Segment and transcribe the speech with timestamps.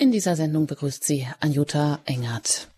[0.00, 2.68] In dieser Sendung begrüßt sie Anjuta Engert.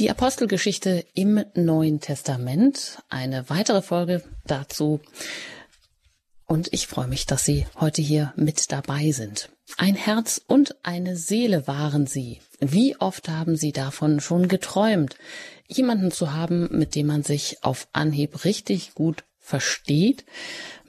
[0.00, 4.98] Die Apostelgeschichte im Neuen Testament, eine weitere Folge dazu.
[6.44, 9.48] Und ich freue mich, dass Sie heute hier mit dabei sind.
[9.76, 12.40] Ein Herz und eine Seele waren Sie.
[12.58, 15.14] Wie oft haben Sie davon schon geträumt,
[15.68, 20.24] jemanden zu haben, mit dem man sich auf Anhieb richtig gut versteht,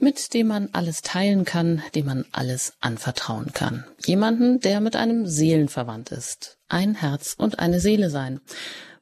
[0.00, 3.84] mit dem man alles teilen kann, dem man alles anvertrauen kann.
[4.04, 6.58] Jemanden, der mit einem Seelenverwandt ist.
[6.68, 8.40] Ein Herz und eine Seele sein.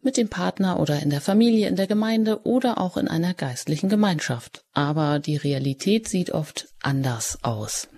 [0.03, 3.89] Mit dem Partner oder in der Familie, in der Gemeinde oder auch in einer geistlichen
[3.89, 4.63] Gemeinschaft.
[4.75, 7.89] Aber die Realität sieht oft anders aus.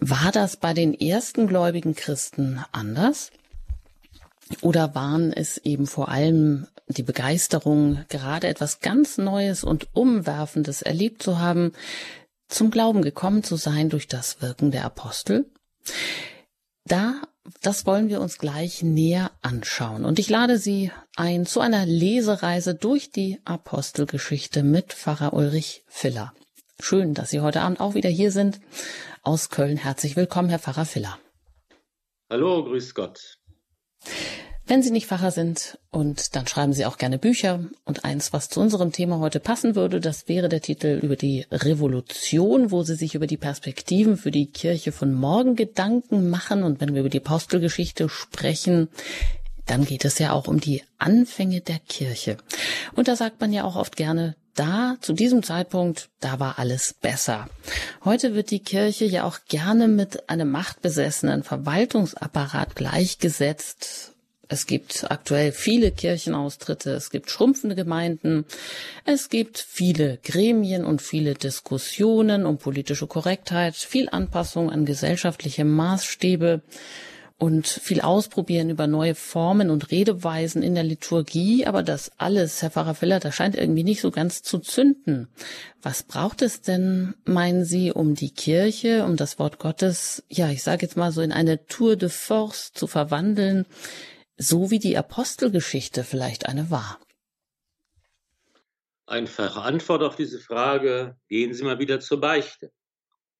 [0.00, 3.30] War das bei den ersten gläubigen Christen anders?
[4.62, 11.22] Oder waren es eben vor allem die Begeisterung, gerade etwas ganz Neues und Umwerfendes erlebt
[11.22, 11.72] zu haben,
[12.48, 15.46] zum Glauben gekommen zu sein durch das Wirken der Apostel?
[16.84, 17.22] Da,
[17.62, 20.04] das wollen wir uns gleich näher anschauen.
[20.04, 26.34] Und ich lade Sie ein zu einer Lesereise durch die Apostelgeschichte mit Pfarrer Ulrich Filler.
[26.80, 28.60] Schön, dass Sie heute Abend auch wieder hier sind.
[29.22, 31.18] Aus Köln herzlich willkommen, Herr Pfarrer Filler.
[32.30, 33.38] Hallo, grüß Gott.
[34.70, 38.48] Wenn Sie nicht Pfarrer sind und dann schreiben Sie auch gerne Bücher und eins, was
[38.50, 42.94] zu unserem Thema heute passen würde, das wäre der Titel über die Revolution, wo Sie
[42.94, 47.08] sich über die Perspektiven für die Kirche von morgen Gedanken machen und wenn wir über
[47.08, 48.86] die Apostelgeschichte sprechen,
[49.66, 52.36] dann geht es ja auch um die Anfänge der Kirche.
[52.94, 56.94] Und da sagt man ja auch oft gerne, da, zu diesem Zeitpunkt, da war alles
[56.94, 57.48] besser.
[58.04, 64.10] Heute wird die Kirche ja auch gerne mit einem machtbesessenen Verwaltungsapparat gleichgesetzt
[64.50, 68.44] es gibt aktuell viele Kirchenaustritte, es gibt schrumpfende Gemeinden,
[69.04, 76.62] es gibt viele Gremien und viele Diskussionen um politische Korrektheit, viel Anpassung an gesellschaftliche Maßstäbe
[77.38, 81.64] und viel Ausprobieren über neue Formen und Redeweisen in der Liturgie.
[81.64, 85.28] Aber das alles, Herr Pfarrer Filler, das scheint irgendwie nicht so ganz zu zünden.
[85.80, 90.64] Was braucht es denn, meinen Sie, um die Kirche, um das Wort Gottes, ja, ich
[90.64, 93.64] sage jetzt mal so in eine Tour de Force zu verwandeln,
[94.40, 96.98] so wie die Apostelgeschichte vielleicht eine war?
[99.06, 102.72] Einfache Antwort auf diese Frage, gehen Sie mal wieder zur Beichte.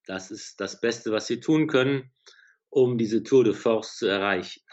[0.04, 2.12] Das ist das Beste, was Sie tun können,
[2.68, 4.62] um diese Tour de Force zu erreichen.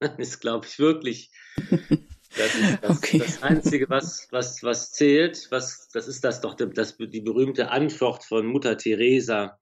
[0.00, 3.18] Das ist, glaube ich, wirklich das, ist das, okay.
[3.18, 5.48] das Einzige, was, was, was zählt.
[5.50, 9.58] Was, das ist das doch das, die berühmte Antwort von Mutter Teresa,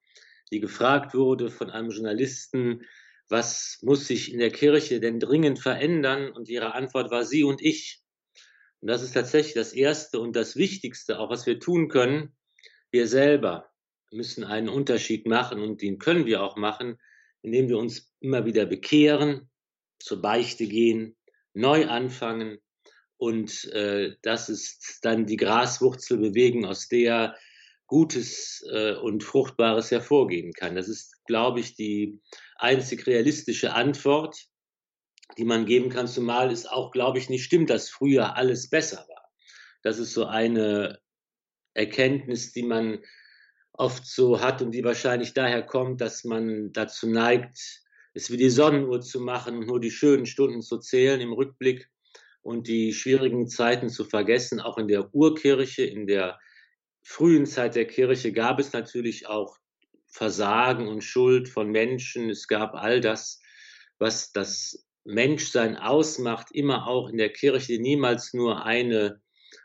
[0.53, 2.83] die gefragt wurde von einem Journalisten,
[3.29, 6.31] was muss sich in der Kirche denn dringend verändern?
[6.31, 8.03] Und ihre Antwort war sie und ich.
[8.81, 12.37] Und das ist tatsächlich das Erste und das Wichtigste, auch was wir tun können.
[12.91, 13.71] Wir selber
[14.13, 16.99] müssen einen Unterschied machen und den können wir auch machen,
[17.43, 19.51] indem wir uns immer wieder bekehren,
[19.99, 21.17] zur Beichte gehen,
[21.53, 22.59] neu anfangen.
[23.17, 27.37] Und äh, das ist dann die Graswurzel bewegen, aus der
[27.87, 30.75] Gutes äh, und Fruchtbares hervorgehen kann.
[30.75, 32.21] Das ist, glaube ich, die
[32.59, 34.47] einzig realistische Antwort,
[35.39, 39.07] die man geben kann, zumal es auch, glaube ich, nicht stimmt, dass früher alles besser
[39.09, 39.31] war.
[39.83, 40.99] Das ist so eine
[41.75, 43.03] Erkenntnis, die man
[43.73, 47.59] oft so hat und die wahrscheinlich daher kommt, dass man dazu neigt,
[48.15, 51.91] es wie die Sonnenuhr zu machen und nur die schönen Stunden zu zählen im Rückblick
[52.41, 54.61] und die schwierigen Zeiten zu vergessen.
[54.61, 56.39] Auch in der Urkirche, in der
[57.03, 59.59] frühen Zeit der Kirche gab es natürlich auch
[60.17, 62.31] Versagen und Schuld von Menschen.
[62.31, 63.43] Es gab all das,
[63.99, 69.21] was das Menschsein ausmacht, immer auch in der Kirche, niemals nur eine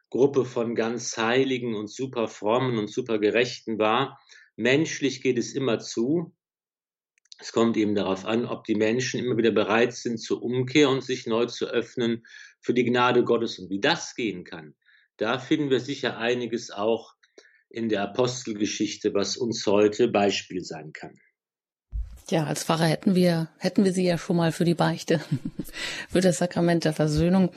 [0.10, 4.20] Gruppe von ganz Heiligen und super frommen und super Gerechten war.
[4.58, 6.36] Menschlich geht es immer zu.
[7.40, 11.02] Es kommt eben darauf an, ob die Menschen immer wieder bereit sind zur Umkehr und
[11.02, 12.28] sich neu zu öffnen
[12.60, 14.76] für die Gnade Gottes und wie das gehen kann.
[15.16, 17.16] Da finden wir sicher einiges auch
[17.74, 21.14] in der Apostelgeschichte, was uns heute Beispiel sein kann.
[22.30, 25.20] Ja, als Pfarrer hätten wir, hätten wir sie ja schon mal für die Beichte,
[26.10, 27.50] für das Sakrament der Versöhnung.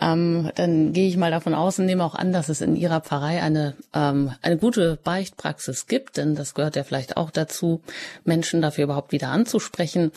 [0.00, 3.02] Ähm, dann gehe ich mal davon aus und nehme auch an, dass es in Ihrer
[3.02, 7.82] Pfarrei eine, ähm, eine gute Beichtpraxis gibt, denn das gehört ja vielleicht auch dazu,
[8.24, 10.12] Menschen dafür überhaupt wieder anzusprechen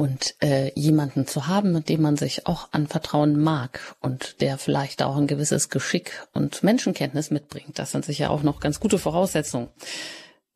[0.00, 5.02] und äh, jemanden zu haben, mit dem man sich auch anvertrauen mag und der vielleicht
[5.02, 7.78] auch ein gewisses Geschick und Menschenkenntnis mitbringt.
[7.78, 9.68] Das sind sicher auch noch ganz gute Voraussetzungen.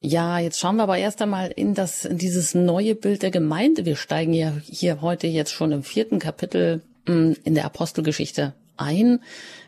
[0.01, 3.85] Ja, jetzt schauen wir aber erst einmal in das, in dieses neue Bild der Gemeinde.
[3.85, 9.21] Wir steigen ja hier heute jetzt schon im vierten Kapitel hm, in der Apostelgeschichte ein.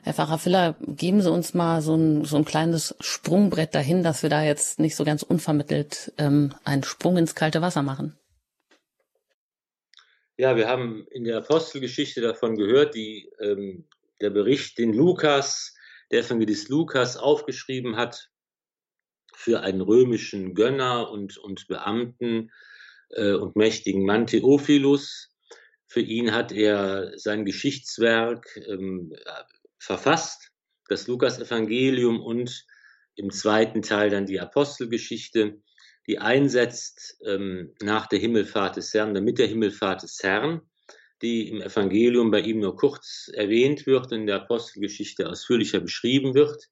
[0.05, 4.23] Herr Pfarrer Filler, geben Sie uns mal so ein, so ein kleines Sprungbrett dahin, dass
[4.23, 8.17] wir da jetzt nicht so ganz unvermittelt ähm, einen Sprung ins kalte Wasser machen.
[10.39, 13.89] Ja, wir haben in der Apostelgeschichte davon gehört, die, ähm,
[14.21, 15.75] der Bericht, den Lukas,
[16.11, 18.31] der Evangelist Lukas aufgeschrieben hat
[19.35, 22.51] für einen römischen Gönner und, und Beamten
[23.11, 25.35] äh, und mächtigen Mann Theophilus.
[25.87, 29.15] Für ihn hat er sein Geschichtswerk ähm,
[29.79, 30.51] verfasst,
[30.89, 32.67] das Lukas-Evangelium und
[33.15, 35.63] im zweiten Teil dann die Apostelgeschichte,
[36.07, 40.63] die einsetzt ähm, nach der Himmelfahrt des Herrn, damit der Himmelfahrt des Herrn,
[41.23, 46.69] die im Evangelium bei ihm nur kurz erwähnt wird, in der Apostelgeschichte ausführlicher beschrieben wird.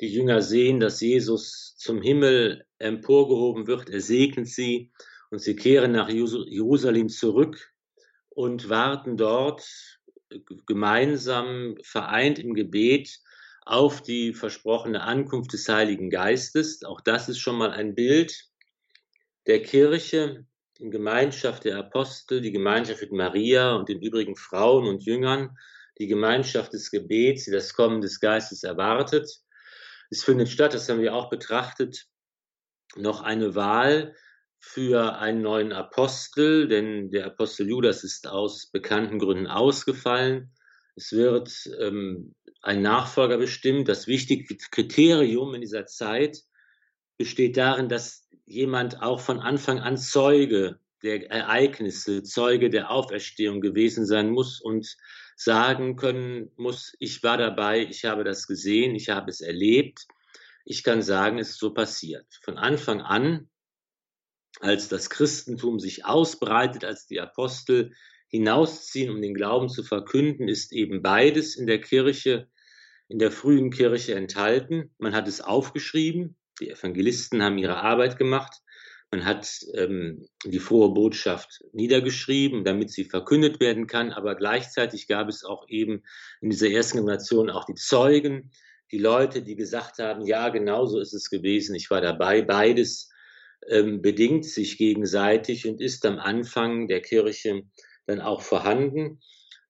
[0.00, 4.92] Die Jünger sehen, dass Jesus zum Himmel emporgehoben wird, er segnet sie
[5.30, 7.72] und sie kehren nach Jerusalem zurück
[8.28, 9.66] und warten dort
[10.66, 13.18] gemeinsam vereint im Gebet
[13.64, 16.84] auf die versprochene Ankunft des Heiligen Geistes.
[16.84, 18.47] Auch das ist schon mal ein Bild
[19.48, 20.46] der Kirche
[20.78, 25.56] in Gemeinschaft der Apostel, die Gemeinschaft mit Maria und den übrigen Frauen und Jüngern,
[25.98, 29.28] die Gemeinschaft des Gebets, die das Kommen des Geistes erwartet.
[30.10, 32.06] Es findet statt, das haben wir auch betrachtet,
[32.94, 34.14] noch eine Wahl
[34.60, 40.52] für einen neuen Apostel, denn der Apostel Judas ist aus bekannten Gründen ausgefallen.
[40.94, 41.50] Es wird
[41.80, 43.88] ähm, ein Nachfolger bestimmt.
[43.88, 46.38] Das wichtige Kriterium in dieser Zeit
[47.16, 54.04] besteht darin, dass jemand auch von Anfang an Zeuge der Ereignisse, Zeuge der Auferstehung gewesen
[54.06, 54.96] sein muss und
[55.36, 60.06] sagen können muss, ich war dabei, ich habe das gesehen, ich habe es erlebt.
[60.64, 62.26] Ich kann sagen, es ist so passiert.
[62.42, 63.48] Von Anfang an
[64.60, 67.92] als das Christentum sich ausbreitet, als die Apostel
[68.28, 72.48] hinausziehen, um den Glauben zu verkünden, ist eben beides in der Kirche,
[73.08, 74.90] in der frühen Kirche enthalten.
[74.98, 78.62] Man hat es aufgeschrieben, die Evangelisten haben ihre Arbeit gemacht,
[79.10, 85.28] man hat ähm, die frohe Botschaft niedergeschrieben, damit sie verkündet werden kann, aber gleichzeitig gab
[85.28, 86.02] es auch eben
[86.42, 88.50] in dieser ersten Generation auch die Zeugen,
[88.90, 93.10] die Leute, die gesagt haben, ja, genau so ist es gewesen, ich war dabei, beides
[93.68, 97.62] ähm, bedingt sich gegenseitig und ist am Anfang der Kirche
[98.06, 99.20] dann auch vorhanden.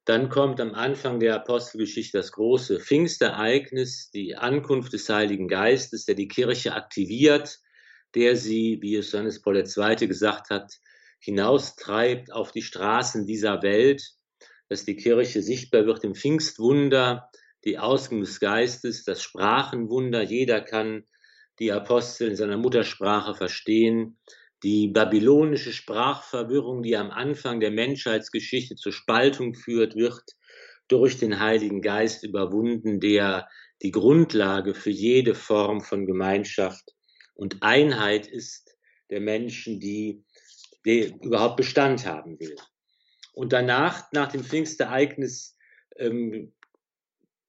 [0.09, 6.15] Dann kommt am Anfang der Apostelgeschichte das große Pfingstereignis, die Ankunft des Heiligen Geistes, der
[6.15, 7.59] die Kirche aktiviert,
[8.15, 10.09] der sie, wie es Johannes Paul II.
[10.09, 10.73] gesagt hat,
[11.21, 14.15] hinaustreibt auf die Straßen dieser Welt,
[14.71, 17.29] dass die Kirche sichtbar wird im Pfingstwunder,
[17.67, 20.23] die Ausgang des Geistes, das Sprachenwunder.
[20.23, 21.05] Jeder kann
[21.59, 24.19] die Apostel in seiner Muttersprache verstehen,
[24.63, 30.25] die babylonische Sprachverwirrung, die am Anfang der Menschheitsgeschichte zur Spaltung führt, wird
[30.89, 33.49] durch den Heiligen Geist überwunden, der
[33.83, 36.95] die Grundlage für jede Form von Gemeinschaft
[37.39, 38.77] und Einheit ist
[39.11, 40.25] der Menschen, die,
[40.85, 42.57] die überhaupt Bestand haben will.
[43.33, 45.57] Und danach, nach dem Pfingstereignis,
[45.97, 46.53] ähm,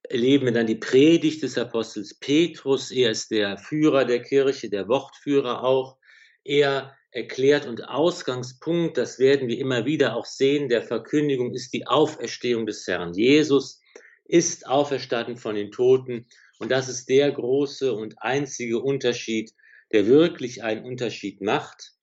[0.03, 2.91] erleben wir dann die Predigt des Apostels Petrus.
[2.91, 5.97] Er ist der Führer der Kirche, der Wortführer auch.
[6.44, 11.88] Er erklärt und Ausgangspunkt, das werden wir immer wieder auch sehen, der Verkündigung ist die
[11.88, 13.13] Auferstehung des Herrn.
[13.13, 13.81] Jesus
[14.25, 16.27] ist auferstanden von den Toten
[16.59, 19.53] und das ist der große und einzige Unterschied,
[19.91, 21.94] der wirklich einen Unterschied macht.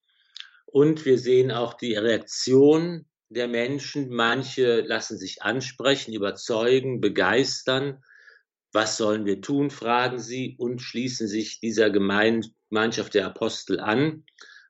[0.67, 4.11] Und wir sehen auch die Reaktion der Menschen.
[4.11, 8.03] Manche lassen sich ansprechen, überzeugen, begeistern.
[8.73, 14.25] Was sollen wir tun, fragen sie und schließen sich dieser Gemeinschaft der Apostel an.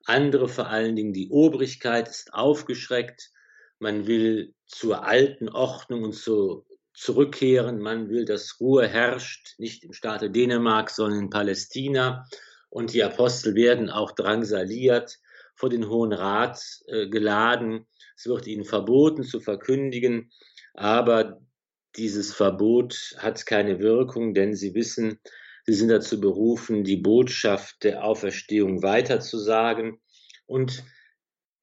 [0.07, 3.31] Andere, vor allen Dingen die Obrigkeit, ist aufgeschreckt.
[3.79, 7.81] Man will zur alten Ordnung und zu, zurückkehren.
[7.81, 12.27] Man will, dass Ruhe herrscht, nicht im Staate Dänemark, sondern in Palästina.
[12.71, 15.19] Und die Apostel werden auch drangsaliert,
[15.55, 17.87] vor den Hohen Rat äh, geladen
[18.17, 20.33] es wird ihnen verboten zu verkündigen,
[20.75, 21.41] aber
[21.97, 25.21] dieses Verbot hat keine Wirkung, denn sie wissen,
[25.67, 30.01] sie sind dazu berufen, die Botschaft der Auferstehung weiterzusagen.
[30.47, 30.85] Und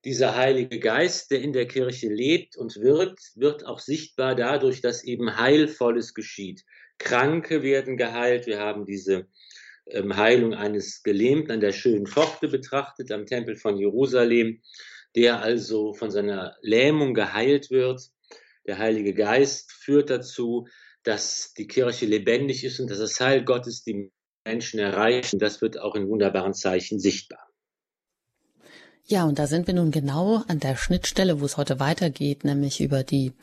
[0.05, 5.03] dieser Heilige Geist, der in der Kirche lebt und wirkt, wird auch sichtbar dadurch, dass
[5.03, 6.63] eben Heilvolles geschieht.
[6.97, 8.45] Kranke werden geheilt.
[8.45, 9.27] Wir haben diese
[9.87, 14.61] ähm, Heilung eines Gelähmten an der schönen Pforte betrachtet am Tempel von Jerusalem
[15.15, 18.01] der also von seiner Lähmung geheilt wird.
[18.65, 20.67] Der Heilige Geist führt dazu,
[21.03, 24.11] dass die Kirche lebendig ist und dass das Heil Gottes die
[24.45, 25.33] Menschen erreicht.
[25.33, 27.47] Und das wird auch in wunderbaren Zeichen sichtbar.
[29.05, 32.79] Ja, und da sind wir nun genau an der Schnittstelle, wo es heute weitergeht, nämlich
[32.79, 33.33] über die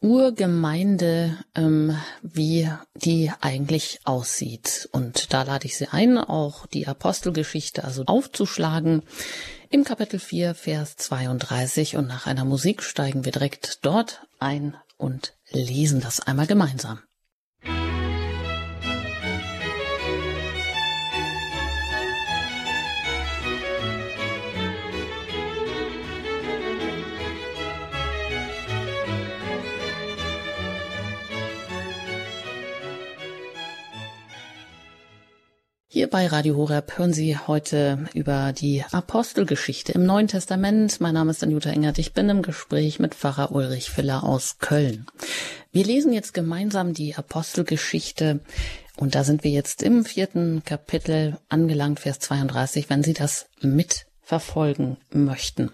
[0.00, 4.88] Urgemeinde, ähm, wie die eigentlich aussieht.
[4.92, 9.02] Und da lade ich Sie ein, auch die Apostelgeschichte also aufzuschlagen.
[9.70, 15.34] Im Kapitel 4, Vers 32 und nach einer Musik steigen wir direkt dort ein und
[15.50, 17.00] lesen das einmal gemeinsam.
[35.98, 41.00] Hier bei Radio Horeb hören Sie heute über die Apostelgeschichte im Neuen Testament.
[41.00, 41.98] Mein Name ist Anjuta Engert.
[41.98, 45.06] Ich bin im Gespräch mit Pfarrer Ulrich Filler aus Köln.
[45.72, 48.38] Wir lesen jetzt gemeinsam die Apostelgeschichte
[48.94, 54.98] und da sind wir jetzt im vierten Kapitel angelangt, Vers 32, wenn Sie das mitverfolgen
[55.10, 55.72] möchten.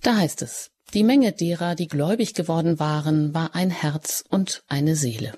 [0.00, 4.96] Da heißt es, die Menge derer, die gläubig geworden waren, war ein Herz und eine
[4.96, 5.34] Seele.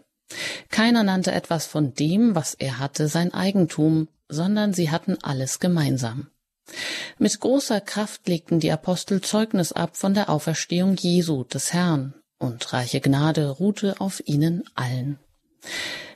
[0.71, 6.29] Keiner nannte etwas von dem, was er hatte, sein Eigentum, sondern sie hatten alles gemeinsam.
[7.19, 12.73] Mit großer Kraft legten die Apostel Zeugnis ab von der Auferstehung Jesu des Herrn, und
[12.73, 15.19] reiche Gnade ruhte auf ihnen allen.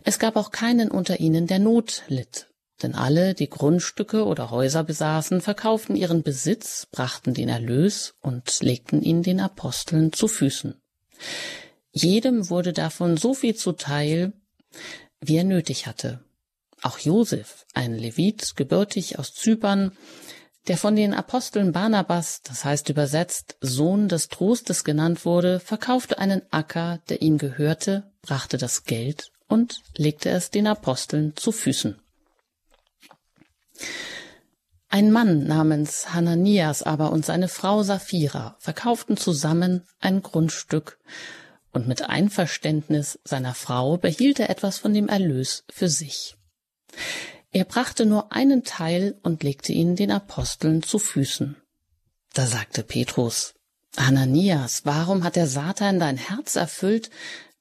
[0.05, 2.49] Es gab auch keinen unter ihnen, der Not litt,
[2.83, 9.03] denn alle, die Grundstücke oder Häuser besaßen, verkauften ihren Besitz, brachten den Erlös und legten
[9.03, 10.75] ihn den Aposteln zu Füßen.
[11.93, 14.33] Jedem wurde davon so viel zuteil,
[15.21, 16.25] wie er nötig hatte.
[16.83, 19.93] Auch Josef, ein Levit, gebürtig aus Zypern,
[20.69, 26.43] der von den Aposteln Barnabas, das heißt übersetzt Sohn des Trostes genannt wurde, verkaufte einen
[26.51, 31.99] Acker, der ihm gehörte, brachte das Geld und legte es den Aposteln zu Füßen.
[34.91, 40.99] Ein Mann namens Hananias aber und seine Frau Sapphira verkauften zusammen ein Grundstück
[41.73, 46.37] und mit Einverständnis seiner Frau behielt er etwas von dem Erlös für sich.
[47.51, 51.57] Er brachte nur einen Teil und legte ihn den Aposteln zu Füßen.
[52.35, 53.55] Da sagte Petrus,
[53.97, 57.11] Ananias, warum hat der Satan dein Herz erfüllt,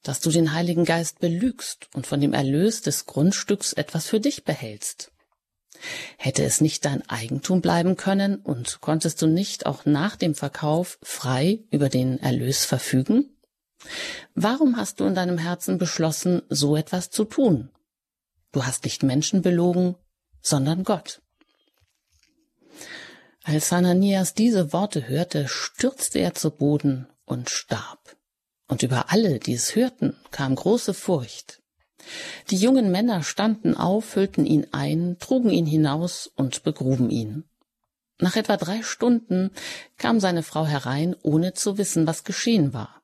[0.02, 4.44] dass du den Heiligen Geist belügst und von dem Erlös des Grundstücks etwas für dich
[4.44, 5.10] behältst?
[6.16, 10.98] Hätte es nicht dein Eigentum bleiben können und konntest du nicht auch nach dem Verkauf
[11.02, 13.30] frei über den Erlös verfügen?
[14.34, 17.70] Warum hast du in deinem Herzen beschlossen, so etwas zu tun?
[18.52, 19.96] Du hast nicht Menschen belogen,
[20.40, 21.20] sondern Gott.
[23.44, 28.16] Als Hananias diese Worte hörte, stürzte er zu Boden und starb.
[28.66, 31.62] Und über alle, die es hörten, kam große Furcht.
[32.50, 37.44] Die jungen Männer standen auf, hüllten ihn ein, trugen ihn hinaus und begruben ihn.
[38.20, 39.50] Nach etwa drei Stunden
[39.96, 42.97] kam seine Frau herein, ohne zu wissen, was geschehen war.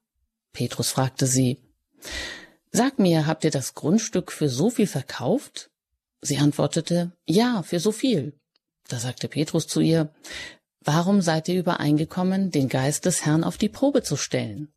[0.54, 1.58] Petrus fragte sie,
[2.72, 5.70] Sag mir, habt ihr das Grundstück für so viel verkauft?
[6.22, 8.32] Sie antwortete, Ja, für so viel.
[8.88, 10.14] Da sagte Petrus zu ihr,
[10.80, 14.72] Warum seid ihr übereingekommen, den Geist des Herrn auf die Probe zu stellen?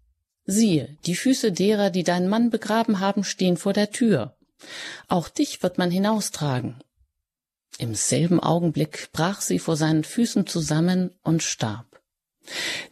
[0.45, 4.37] Siehe, die Füße derer, die deinen Mann begraben haben, stehen vor der Tür.
[5.07, 6.81] Auch dich wird man hinaustragen.
[7.77, 11.96] Im selben Augenblick brach sie vor seinen Füßen zusammen und starb.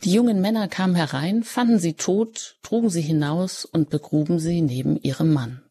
[0.04, 4.98] Die jungen Männer kamen herein, fanden sie tot, trugen sie hinaus und begruben sie neben
[5.02, 5.64] ihrem Mann.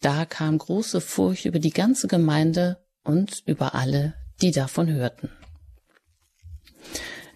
[0.00, 5.30] Da kam große Furcht über die ganze Gemeinde und über alle, die davon hörten.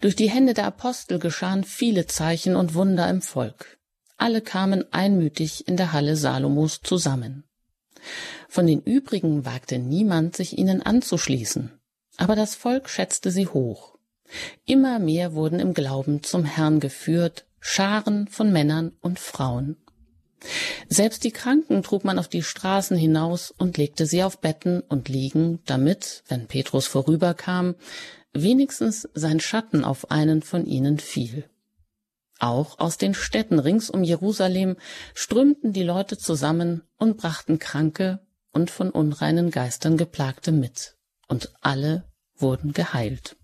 [0.00, 3.78] Durch die Hände der Apostel geschahen viele Zeichen und Wunder im Volk.
[4.16, 7.44] Alle kamen einmütig in der Halle Salomos zusammen.
[8.48, 11.72] Von den übrigen wagte niemand, sich ihnen anzuschließen,
[12.16, 13.91] aber das Volk schätzte sie hoch.
[14.64, 19.76] Immer mehr wurden im Glauben zum Herrn geführt, Scharen von Männern und Frauen.
[20.88, 25.08] Selbst die Kranken trug man auf die Straßen hinaus und legte sie auf Betten und
[25.08, 27.76] Liegen, damit, wenn Petrus vorüberkam,
[28.32, 31.44] wenigstens sein Schatten auf einen von ihnen fiel.
[32.38, 34.76] Auch aus den Städten rings um Jerusalem
[35.14, 38.20] strömten die Leute zusammen und brachten Kranke
[38.52, 40.96] und von unreinen Geistern geplagte mit,
[41.28, 43.36] und alle wurden geheilt.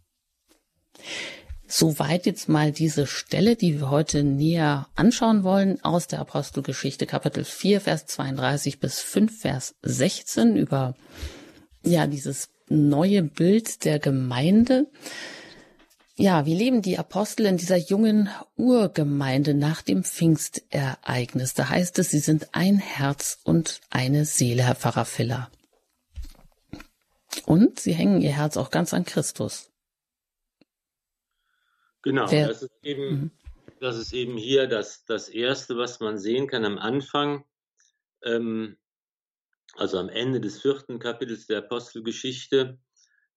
[1.71, 7.45] Soweit jetzt mal diese Stelle, die wir heute näher anschauen wollen, aus der Apostelgeschichte Kapitel
[7.45, 10.95] 4, Vers 32 bis 5, Vers 16 über,
[11.83, 14.87] ja, dieses neue Bild der Gemeinde.
[16.17, 21.53] Ja, wie leben die Apostel in dieser jungen Urgemeinde nach dem Pfingstereignis?
[21.53, 25.51] Da heißt es, sie sind ein Herz und eine Seele, Herr Pfarrer Filler.
[27.45, 29.68] Und sie hängen ihr Herz auch ganz an Christus.
[32.09, 33.31] Genau, Der, das ist eben mhm.
[33.81, 37.45] das ist eben hier das, das Erste, was man sehen kann am Anfang,
[38.25, 38.79] ähm,
[39.75, 42.79] also am Ende des vierten Kapitels der Apostelgeschichte.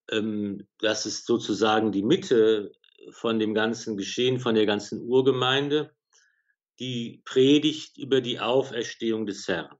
[0.09, 2.71] Ähm, das ist sozusagen die Mitte
[3.09, 5.93] von dem ganzen Geschehen, von der ganzen Urgemeinde,
[6.79, 9.75] die Predigt über die Auferstehung des Herrn.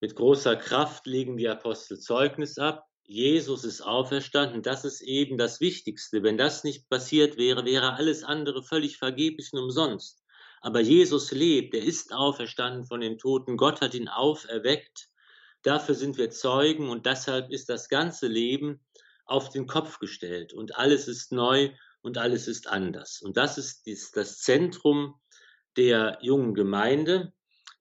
[0.00, 2.87] Mit großer Kraft legen die Apostel Zeugnis ab.
[3.08, 4.62] Jesus ist auferstanden.
[4.62, 6.22] Das ist eben das Wichtigste.
[6.22, 10.22] Wenn das nicht passiert wäre, wäre alles andere völlig vergeblich und umsonst.
[10.60, 11.74] Aber Jesus lebt.
[11.74, 13.56] Er ist auferstanden von den Toten.
[13.56, 15.08] Gott hat ihn auferweckt.
[15.62, 18.84] Dafür sind wir Zeugen und deshalb ist das ganze Leben
[19.24, 21.70] auf den Kopf gestellt und alles ist neu
[22.02, 23.22] und alles ist anders.
[23.22, 25.18] Und das ist das Zentrum
[25.78, 27.32] der jungen Gemeinde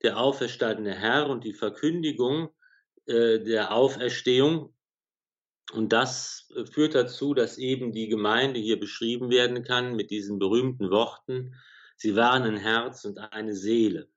[0.03, 2.49] der auferstandene Herr und die Verkündigung
[3.07, 4.73] äh, der Auferstehung.
[5.73, 10.39] Und das äh, führt dazu, dass eben die Gemeinde hier beschrieben werden kann mit diesen
[10.39, 11.55] berühmten Worten,
[11.95, 14.07] sie waren ein Herz und eine Seele.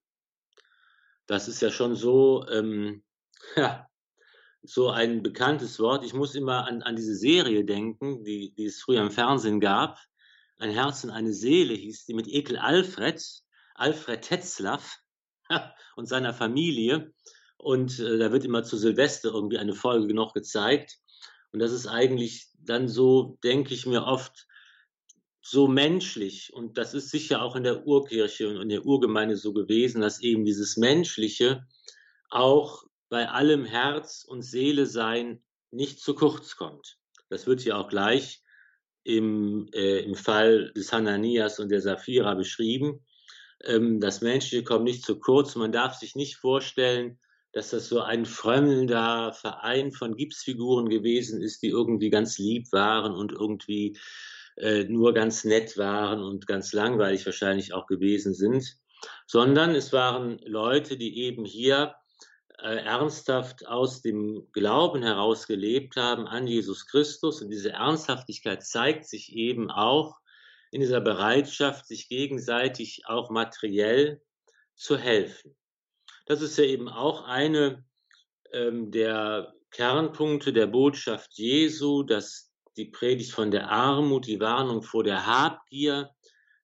[1.27, 3.03] Das ist ja schon so, ähm,
[3.57, 3.89] ja,
[4.63, 6.05] so ein bekanntes Wort.
[6.05, 9.99] Ich muss immer an, an diese Serie denken, die, die es früher im Fernsehen gab.
[10.59, 13.23] Ein Herz und eine Seele hieß die mit Ekel Alfred,
[13.75, 14.99] Alfred Tetzlaff
[15.97, 17.13] und seiner Familie.
[17.57, 20.99] Und äh, da wird immer zu Silvester irgendwie eine Folge noch gezeigt.
[21.53, 24.47] Und das ist eigentlich dann so, denke ich mir oft,
[25.43, 26.53] so menschlich.
[26.53, 30.21] Und das ist sicher auch in der Urkirche und in der Urgemeinde so gewesen, dass
[30.21, 31.67] eben dieses Menschliche
[32.29, 36.99] auch bei allem Herz und Seele sein nicht zu kurz kommt.
[37.29, 38.43] Das wird ja auch gleich
[39.03, 43.05] im, äh, im Fall des Hananias und der Sapphira beschrieben.
[43.65, 45.57] Ähm, das Menschliche kommt nicht zu kurz.
[45.57, 47.19] Man darf sich nicht vorstellen,
[47.53, 53.13] dass das so ein frömmelnder Verein von Gipsfiguren gewesen ist, die irgendwie ganz lieb waren
[53.13, 53.99] und irgendwie
[54.57, 58.77] äh, nur ganz nett waren und ganz langweilig wahrscheinlich auch gewesen sind,
[59.27, 61.95] sondern es waren Leute, die eben hier
[62.63, 67.41] äh, ernsthaft aus dem Glauben heraus gelebt haben an Jesus Christus.
[67.41, 70.19] Und diese Ernsthaftigkeit zeigt sich eben auch
[70.71, 74.23] in dieser Bereitschaft, sich gegenseitig auch materiell
[74.75, 75.57] zu helfen.
[76.31, 77.85] Das ist ja eben auch eine
[78.53, 85.03] ähm, der Kernpunkte der Botschaft Jesu, dass die Predigt von der Armut, die Warnung vor
[85.03, 86.11] der Habgier,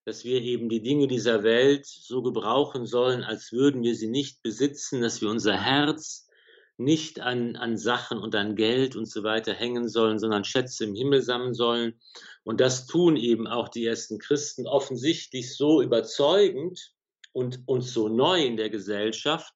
[0.05, 4.41] dass wir eben die Dinge dieser Welt so gebrauchen sollen, als würden wir sie nicht
[4.41, 6.29] besitzen, dass wir unser Herz
[6.77, 10.95] nicht an, an Sachen und an Geld und so weiter hängen sollen, sondern Schätze im
[10.95, 12.01] Himmel sammeln sollen.
[12.45, 16.93] Und das tun eben auch die ersten Christen offensichtlich so überzeugend
[17.37, 19.53] und, und so neu in der Gesellschaft,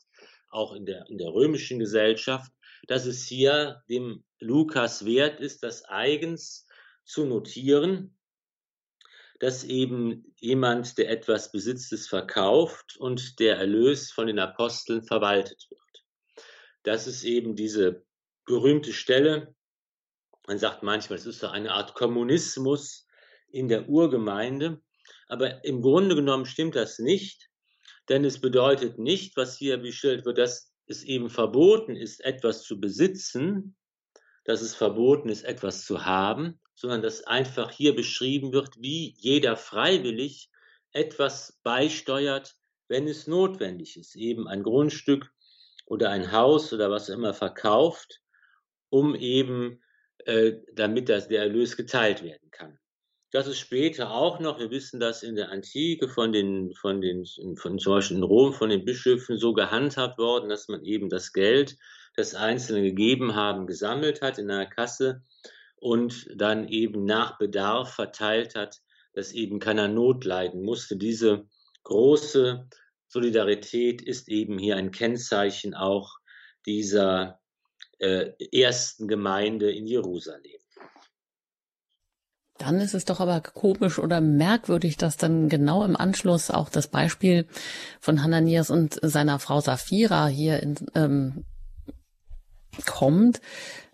[0.51, 2.53] auch in der, in der römischen Gesellschaft,
[2.89, 6.67] dass es hier dem Lukas wert ist, das eigens
[7.07, 8.19] zu notieren,
[9.39, 16.05] dass eben jemand, der etwas Besitztes verkauft und der Erlös von den Aposteln verwaltet wird.
[16.83, 18.05] Das ist eben diese
[18.45, 19.55] berühmte Stelle,
[20.47, 23.07] man sagt manchmal, es ist so eine Art Kommunismus
[23.49, 24.83] in der Urgemeinde.
[25.29, 27.50] Aber im Grunde genommen stimmt das nicht,
[28.11, 32.81] denn es bedeutet nicht, was hier bestellt wird, dass es eben verboten ist, etwas zu
[32.81, 33.77] besitzen,
[34.45, 39.57] dass es verboten ist, etwas zu haben, sondern dass einfach hier beschrieben wird, wie jeder
[39.57, 40.51] freiwillig
[40.93, 42.57] etwas beisteuert,
[42.89, 45.31] wenn es notwendig ist, eben ein Grundstück
[45.87, 48.21] oder ein Haus oder was immer verkauft,
[48.89, 49.81] um eben
[50.25, 52.79] äh, damit das, der Erlös geteilt werden kann.
[53.33, 57.25] Das ist später auch noch, wir wissen das in der Antike von den, von den,
[57.57, 61.33] von, zum Beispiel in Rom von den Bischöfen so gehandhabt worden, dass man eben das
[61.33, 61.77] Geld,
[62.17, 65.23] das Einzelne gegeben haben, gesammelt hat in einer Kasse
[65.77, 68.81] und dann eben nach Bedarf verteilt hat,
[69.13, 70.97] dass eben keiner Not leiden musste.
[70.97, 71.47] Diese
[71.85, 72.69] große
[73.07, 76.19] Solidarität ist eben hier ein Kennzeichen auch
[76.67, 77.41] dieser
[77.99, 80.60] äh, ersten Gemeinde in Jerusalem.
[82.61, 86.89] Dann ist es doch aber komisch oder merkwürdig, dass dann genau im Anschluss auch das
[86.89, 87.47] Beispiel
[88.01, 91.45] von Hananias und seiner Frau Sapphira hier in, ähm,
[92.85, 93.41] kommt,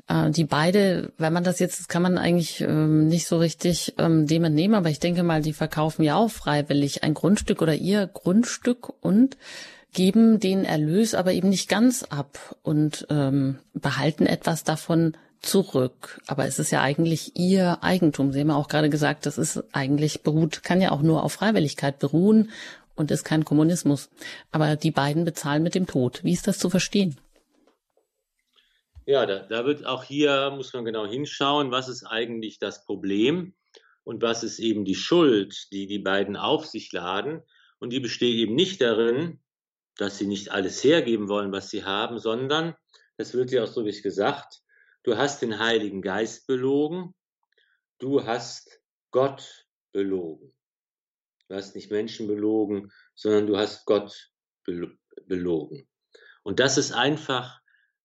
[0.08, 4.26] äh, die beide, wenn man das jetzt, kann man eigentlich ähm, nicht so richtig ähm,
[4.26, 8.08] dem entnehmen, aber ich denke mal, die verkaufen ja auch freiwillig ein Grundstück oder ihr
[8.08, 9.36] Grundstück und
[9.92, 16.20] geben den Erlös aber eben nicht ganz ab und ähm, behalten etwas davon zurück.
[16.26, 18.32] Aber es ist ja eigentlich ihr Eigentum.
[18.32, 21.32] Sie haben ja auch gerade gesagt, das ist eigentlich beruht, kann ja auch nur auf
[21.32, 22.50] Freiwilligkeit beruhen
[22.94, 24.08] und ist kein Kommunismus.
[24.50, 26.24] Aber die beiden bezahlen mit dem Tod.
[26.24, 27.16] Wie ist das zu verstehen?
[29.04, 33.54] Ja, da, da wird auch hier, muss man genau hinschauen, was ist eigentlich das Problem?
[34.06, 37.42] und was ist eben die Schuld, die die beiden auf sich laden.
[37.80, 39.40] Und die besteht eben nicht darin,
[39.96, 42.76] dass sie nicht alles hergeben wollen, was sie haben, sondern,
[43.16, 44.60] das wird ja auch so wie gesagt,
[45.06, 47.14] du hast den Heiligen Geist belogen,
[47.98, 48.80] du hast
[49.12, 50.52] Gott belogen.
[51.48, 54.32] Du hast nicht Menschen belogen, sondern du hast Gott
[54.64, 55.88] belogen.
[56.42, 57.60] Und das ist einfach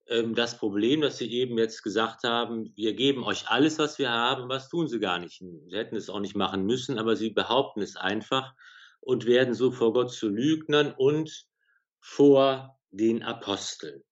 [0.06, 4.12] ähm, das Problem, dass sie eben jetzt gesagt haben, wir geben euch alles, was wir
[4.12, 5.40] haben, was tun sie gar nicht.
[5.40, 8.54] Sie hätten es auch nicht machen müssen, aber sie behaupten es einfach
[9.00, 11.48] und werden so vor Gott zu Lügnern und
[12.00, 14.04] vor den Aposteln.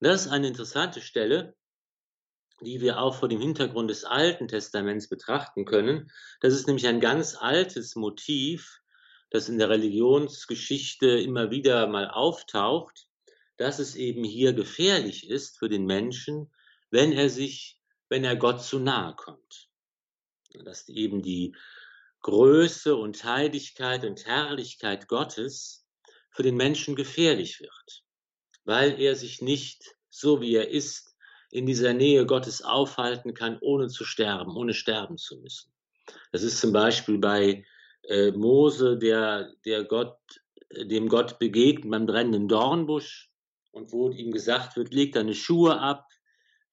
[0.00, 1.54] Und das ist eine interessante Stelle,
[2.64, 6.10] die wir auch vor dem Hintergrund des Alten Testaments betrachten können.
[6.40, 8.80] Das ist nämlich ein ganz altes Motiv,
[9.30, 13.06] das in der Religionsgeschichte immer wieder mal auftaucht,
[13.56, 16.52] dass es eben hier gefährlich ist für den Menschen,
[16.90, 19.68] wenn er sich, wenn er Gott zu nahe kommt.
[20.64, 21.54] Dass eben die
[22.20, 25.86] Größe und Heiligkeit und Herrlichkeit Gottes
[26.30, 28.04] für den Menschen gefährlich wird,
[28.64, 31.11] weil er sich nicht, so wie er ist,
[31.52, 35.70] in dieser Nähe Gottes aufhalten kann, ohne zu sterben, ohne sterben zu müssen.
[36.32, 37.64] Das ist zum Beispiel bei
[38.08, 40.16] äh, Mose, der, der Gott,
[40.74, 43.30] dem Gott begegnet beim brennenden Dornbusch
[43.70, 46.08] und wo ihm gesagt wird, leg deine Schuhe ab,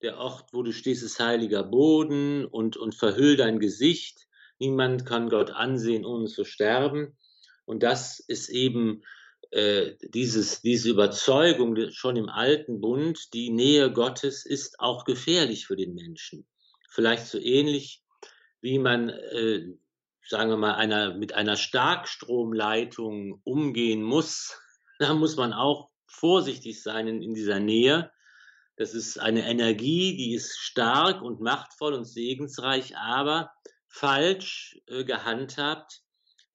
[0.01, 4.27] der Ort, wo du stehst, ist heiliger Boden und, und verhüll dein Gesicht.
[4.57, 7.17] Niemand kann Gott ansehen, ohne zu sterben.
[7.65, 9.03] Und das ist eben
[9.51, 15.75] äh, dieses, diese Überzeugung schon im alten Bund, die Nähe Gottes ist auch gefährlich für
[15.75, 16.45] den Menschen.
[16.89, 18.03] Vielleicht so ähnlich,
[18.61, 19.65] wie man, äh,
[20.27, 24.59] sagen wir mal, einer, mit einer Starkstromleitung umgehen muss.
[24.99, 28.11] Da muss man auch vorsichtig sein in, in dieser Nähe.
[28.75, 33.51] Das ist eine Energie, die ist stark und machtvoll und segensreich, aber
[33.87, 36.03] falsch äh, gehandhabt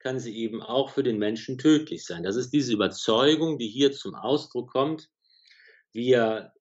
[0.04, 2.22] kann sie eben auch für den Menschen tödlich sein.
[2.22, 5.08] Das ist diese Überzeugung, die hier zum Ausdruck kommt.
[5.92, 6.52] Wir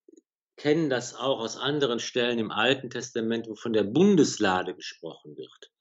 [0.56, 5.71] kennen das auch aus anderen Stellen im Alten Testament, wo von der Bundeslade gesprochen wird.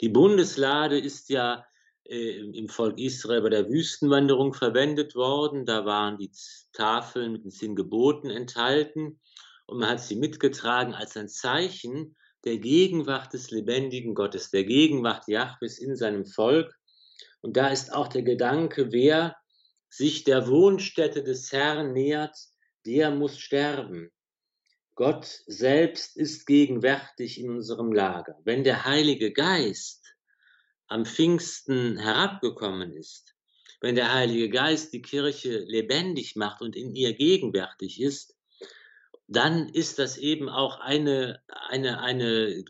[0.00, 1.64] Die Bundeslade ist ja
[2.04, 5.64] äh, im Volk Israel bei der Wüstenwanderung verwendet worden.
[5.64, 6.32] Da waren die
[6.72, 9.20] Tafeln mit den zehn Geboten enthalten
[9.66, 15.28] und man hat sie mitgetragen als ein Zeichen der Gegenwart des lebendigen Gottes, der Gegenwart
[15.28, 16.76] Jahwes in seinem Volk.
[17.42, 19.36] Und da ist auch der Gedanke, wer
[19.88, 22.36] sich der Wohnstätte des Herrn nähert,
[22.86, 24.10] der muss sterben.
[24.94, 28.38] Gott selbst ist gegenwärtig in unserem Lager.
[28.44, 30.14] Wenn der Heilige Geist
[30.86, 33.34] am Pfingsten herabgekommen ist,
[33.80, 38.36] wenn der Heilige Geist die Kirche lebendig macht und in ihr gegenwärtig ist,
[39.26, 42.64] dann ist das eben auch eine, eine, eine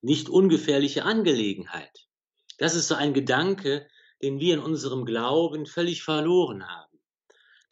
[0.00, 2.09] nicht ungefährliche Angelegenheit.
[2.60, 3.86] Das ist so ein Gedanke,
[4.20, 7.00] den wir in unserem Glauben völlig verloren haben,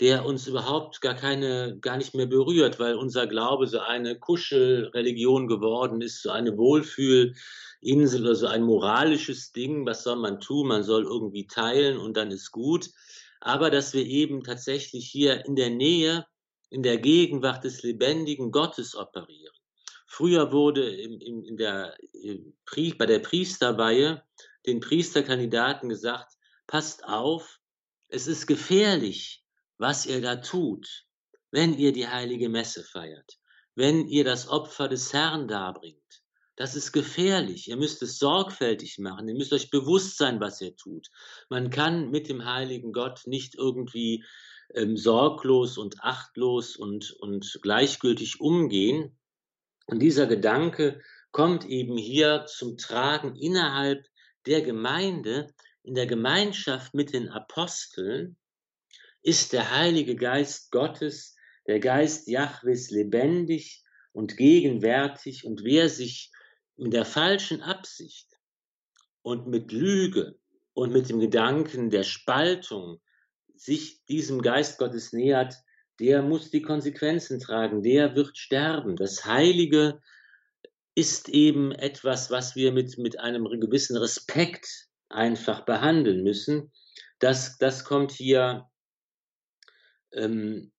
[0.01, 5.47] der uns überhaupt gar keine, gar nicht mehr berührt, weil unser Glaube so eine Kuschelreligion
[5.47, 9.85] geworden ist, so eine Wohlfühlinsel oder so ein moralisches Ding.
[9.85, 10.69] Was soll man tun?
[10.69, 12.89] Man soll irgendwie teilen und dann ist gut.
[13.41, 16.25] Aber dass wir eben tatsächlich hier in der Nähe,
[16.71, 19.55] in der Gegenwart des lebendigen Gottes operieren.
[20.07, 21.95] Früher wurde in, in, in der,
[22.97, 24.23] bei der Priesterweihe
[24.67, 26.35] den Priesterkandidaten gesagt,
[26.67, 27.61] passt auf,
[28.09, 29.45] es ist gefährlich,
[29.79, 31.07] was ihr da tut,
[31.51, 33.39] wenn ihr die heilige Messe feiert,
[33.75, 36.03] wenn ihr das Opfer des Herrn darbringt.
[36.57, 37.69] Das ist gefährlich.
[37.69, 39.29] Ihr müsst es sorgfältig machen.
[39.29, 41.07] Ihr müsst euch bewusst sein, was ihr tut.
[41.49, 44.25] Man kann mit dem heiligen Gott nicht irgendwie
[44.75, 49.17] ähm, sorglos und achtlos und, und gleichgültig umgehen.
[49.87, 54.08] Und dieser Gedanke kommt eben hier zum Tragen innerhalb
[54.49, 58.37] der Gemeinde, in der Gemeinschaft mit den Aposteln,
[59.23, 66.33] ist der Heilige Geist Gottes, der Geist Jahwes lebendig und gegenwärtig und wer sich
[66.77, 68.29] mit der falschen Absicht
[69.23, 70.39] und mit Lüge
[70.73, 73.01] und mit dem Gedanken der Spaltung
[73.55, 75.57] sich diesem Geist Gottes nähert,
[76.01, 78.97] der muss die Konsequenzen tragen, der wird sterben.
[78.97, 80.01] Das Heilige
[80.99, 86.73] ist eben etwas, was wir mit, mit einem gewissen Respekt einfach behandeln müssen.
[87.21, 88.67] Das, das kommt hier,
[90.13, 90.73] ähm,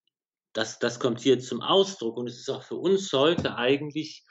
[0.52, 4.26] das, das kommt hier zum Ausdruck und es ist auch für uns heute eigentlich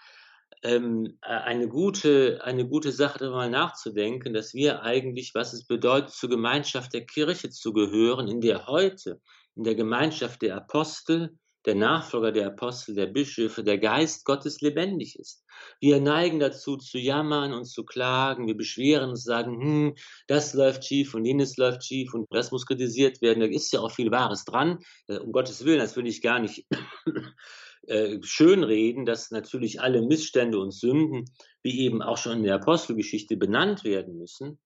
[0.63, 6.29] ähm, eine gute, eine gute Sache, darüber nachzudenken, dass wir eigentlich, was es bedeutet, zur
[6.29, 9.23] Gemeinschaft der Kirche zu gehören, in der heute,
[9.55, 15.19] in der Gemeinschaft der Apostel, der Nachfolger der Apostel, der Bischöfe, der Geist Gottes lebendig
[15.19, 15.45] ist.
[15.81, 19.95] Wir neigen dazu zu jammern und zu klagen, wir beschweren uns, sagen, hm,
[20.29, 23.41] das läuft schief und jenes läuft schief und das muss kritisiert werden.
[23.41, 24.79] Da ist ja auch viel Wahres dran.
[25.09, 26.67] Äh, um Gottes Willen, das will ich gar nicht
[27.87, 31.27] äh, schönreden, dass natürlich alle Missstände und Sünden,
[31.63, 34.59] wie eben auch schon in der Apostelgeschichte, benannt werden müssen.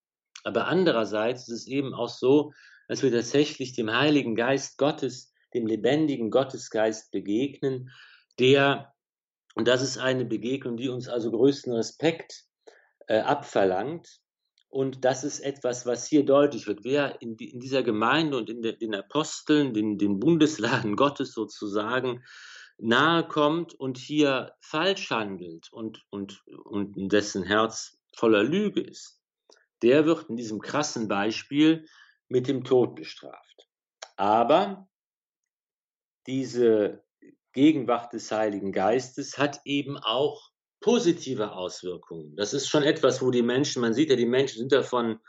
[0.44, 2.52] Aber andererseits ist es eben auch so,
[2.86, 7.90] dass wir tatsächlich dem Heiligen Geist Gottes, dem lebendigen Gottesgeist begegnen,
[8.38, 8.92] der,
[9.54, 12.44] und das ist eine Begegnung, die uns also größten Respekt
[13.08, 14.20] äh, abverlangt.
[14.68, 16.82] Und das ist etwas, was hier deutlich wird.
[16.82, 21.32] Wer in, die, in dieser Gemeinde und in de, den Aposteln, den, den Bundesladen Gottes
[21.32, 22.24] sozusagen,
[22.78, 29.20] nahe kommt und hier falsch handelt und, und, und dessen Herz voller Lüge ist,
[29.82, 31.86] der wird in diesem krassen Beispiel
[32.28, 33.68] mit dem Tod bestraft.
[34.16, 34.88] Aber
[36.26, 37.02] diese
[37.52, 42.34] Gegenwart des Heiligen Geistes hat eben auch positive Auswirkungen.
[42.36, 45.20] Das ist schon etwas, wo die Menschen, man sieht ja, die Menschen sind davon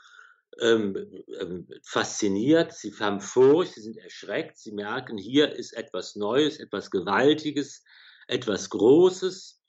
[0.60, 6.60] ähm, ähm, fasziniert, sie haben Furcht, sie sind erschreckt, sie merken, hier ist etwas Neues,
[6.60, 7.84] etwas Gewaltiges,
[8.28, 9.62] etwas Großes,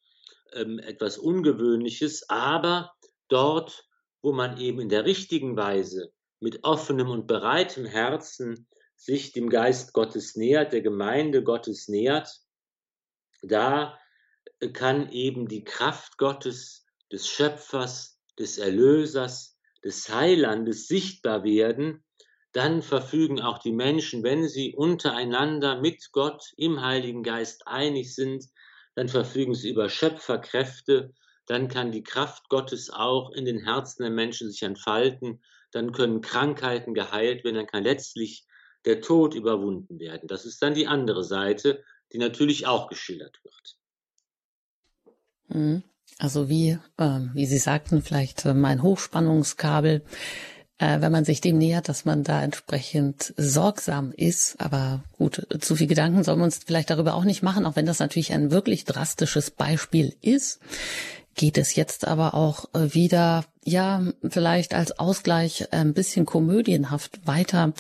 [0.53, 2.93] ähm, etwas Ungewöhnliches, aber
[3.29, 3.87] dort,
[4.23, 8.67] wo man eben in der richtigen Weise mit offenem und bereitem Herzen
[9.05, 12.41] sich dem Geist Gottes nähert, der Gemeinde Gottes nähert,
[13.43, 13.99] da
[14.73, 22.03] kann eben die Kraft Gottes, des Schöpfers, des Erlösers, des Heilandes sichtbar werden,
[22.53, 28.47] dann verfügen auch die Menschen, wenn sie untereinander mit Gott im Heiligen Geist einig sind,
[28.95, 31.13] dann verfügen sie über Schöpferkräfte,
[31.47, 35.43] dann kann die Kraft Gottes auch in den Herzen der Menschen sich entfalten.
[35.73, 38.47] Dann können Krankheiten geheilt werden, dann kann letztlich
[38.85, 40.29] der Tod überwunden werden.
[40.29, 43.79] Das ist dann die andere Seite, die natürlich auch geschildert wird.
[45.49, 45.83] Mhm.
[46.19, 50.03] Also wie, äh, wie Sie sagten, vielleicht äh, mein Hochspannungskabel,
[50.79, 54.61] äh, wenn man sich dem nähert, dass man da entsprechend sorgsam ist.
[54.61, 57.87] Aber gut, zu viel Gedanken soll man uns vielleicht darüber auch nicht machen, auch wenn
[57.87, 60.61] das natürlich ein wirklich drastisches Beispiel ist
[61.35, 67.73] geht es jetzt aber auch äh, wieder, ja, vielleicht als Ausgleich ein bisschen komödienhaft weiter,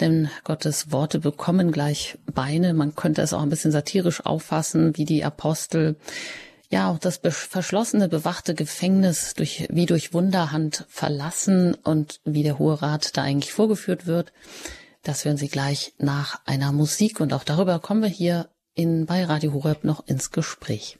[0.00, 2.74] denn Gottes Worte bekommen gleich Beine.
[2.74, 5.96] Man könnte es auch ein bisschen satirisch auffassen, wie die Apostel
[6.70, 12.80] ja auch das verschlossene, bewachte Gefängnis durch, wie durch Wunderhand verlassen und wie der Hohe
[12.80, 14.32] Rat da eigentlich vorgeführt wird.
[15.02, 19.24] Das hören Sie gleich nach einer Musik und auch darüber kommen wir hier in, bei
[19.24, 20.99] Radio Horeb noch ins Gespräch.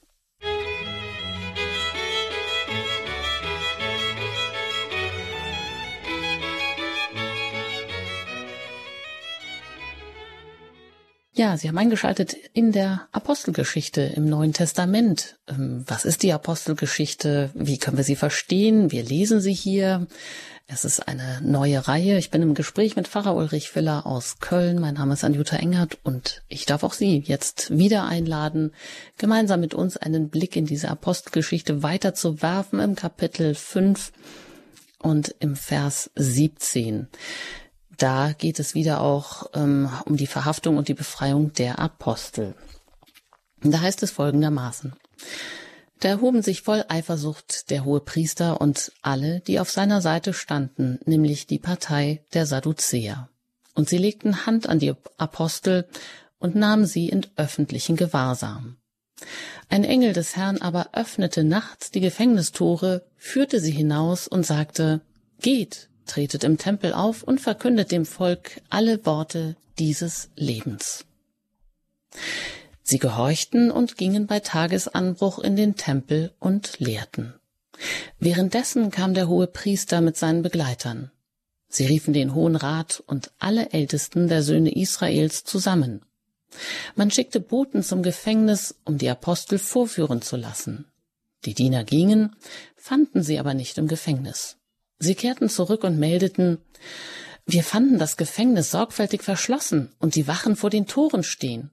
[11.33, 15.39] Ja, Sie haben eingeschaltet in der Apostelgeschichte im Neuen Testament.
[15.47, 17.51] Ähm, was ist die Apostelgeschichte?
[17.55, 18.91] Wie können wir sie verstehen?
[18.91, 20.09] Wir lesen sie hier.
[20.67, 22.19] Es ist eine neue Reihe.
[22.19, 24.81] Ich bin im Gespräch mit Pfarrer Ulrich Filler aus Köln.
[24.81, 28.73] Mein Name ist Anjuta Engert und ich darf auch Sie jetzt wieder einladen,
[29.17, 34.13] gemeinsam mit uns einen Blick in diese Apostelgeschichte weiterzuwerfen im Kapitel 5
[34.99, 37.09] und im Vers 17
[38.01, 42.55] da geht es wieder auch ähm, um die Verhaftung und die Befreiung der Apostel.
[43.63, 44.95] Da heißt es folgendermaßen.
[46.01, 50.99] Da erhoben sich voll Eifersucht der hohe Priester und alle, die auf seiner Seite standen,
[51.05, 53.29] nämlich die Partei der Sadduzäer.
[53.75, 55.87] Und sie legten Hand an die Apostel
[56.39, 58.79] und nahmen sie in öffentlichen Gewahrsam.
[59.69, 65.03] Ein Engel des Herrn aber öffnete nachts die Gefängnistore, führte sie hinaus und sagte,
[65.43, 71.05] Geht, tretet im Tempel auf und verkündet dem Volk alle Worte dieses Lebens.
[72.83, 77.35] Sie gehorchten und gingen bei Tagesanbruch in den Tempel und lehrten.
[78.19, 81.11] Währenddessen kam der hohe Priester mit seinen Begleitern.
[81.69, 86.03] Sie riefen den Hohen Rat und alle Ältesten der Söhne Israels zusammen.
[86.97, 90.87] Man schickte Boten zum Gefängnis, um die Apostel vorführen zu lassen.
[91.45, 92.35] Die Diener gingen,
[92.77, 94.57] fanden sie aber nicht im Gefängnis.
[95.01, 96.59] Sie kehrten zurück und meldeten,
[97.47, 101.71] wir fanden das Gefängnis sorgfältig verschlossen und die Wachen vor den Toren stehen.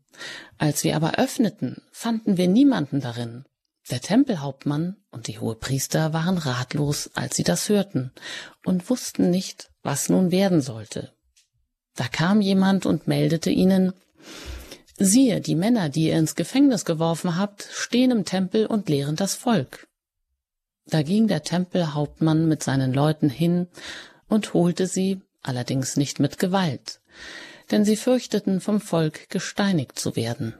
[0.57, 3.45] Als wir aber öffneten, fanden wir niemanden darin.
[3.91, 8.11] Der Tempelhauptmann und die Hohepriester waren ratlos, als sie das hörten,
[8.65, 11.13] und wussten nicht, was nun werden sollte.
[11.95, 13.93] Da kam jemand und meldete ihnen,
[14.97, 19.35] siehe, die Männer, die ihr ins Gefängnis geworfen habt, stehen im Tempel und lehren das
[19.35, 19.86] Volk.
[20.89, 23.67] Da ging der Tempelhauptmann mit seinen Leuten hin
[24.27, 27.01] und holte sie, allerdings nicht mit Gewalt,
[27.71, 30.53] denn sie fürchteten vom Volk gesteinigt zu werden.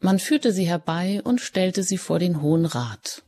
[0.00, 3.22] Man führte sie herbei und stellte sie vor den Hohen Rat.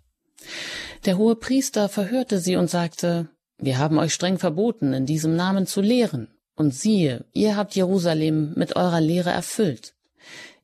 [1.04, 5.66] Der hohe Priester verhörte sie und sagte, wir haben euch streng verboten, in diesem Namen
[5.66, 6.28] zu lehren.
[6.54, 9.94] Und siehe, ihr habt Jerusalem mit eurer Lehre erfüllt.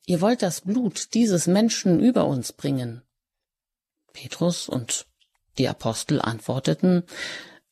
[0.05, 3.01] Ihr wollt das Blut dieses Menschen über uns bringen.
[4.13, 5.07] Petrus und
[5.57, 7.03] die Apostel antworteten,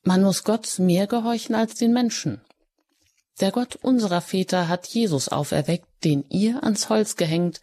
[0.04, 2.42] man muss Gott mehr gehorchen als den Menschen.
[3.40, 7.62] Der Gott unserer Väter hat Jesus auferweckt, den ihr ans Holz gehängt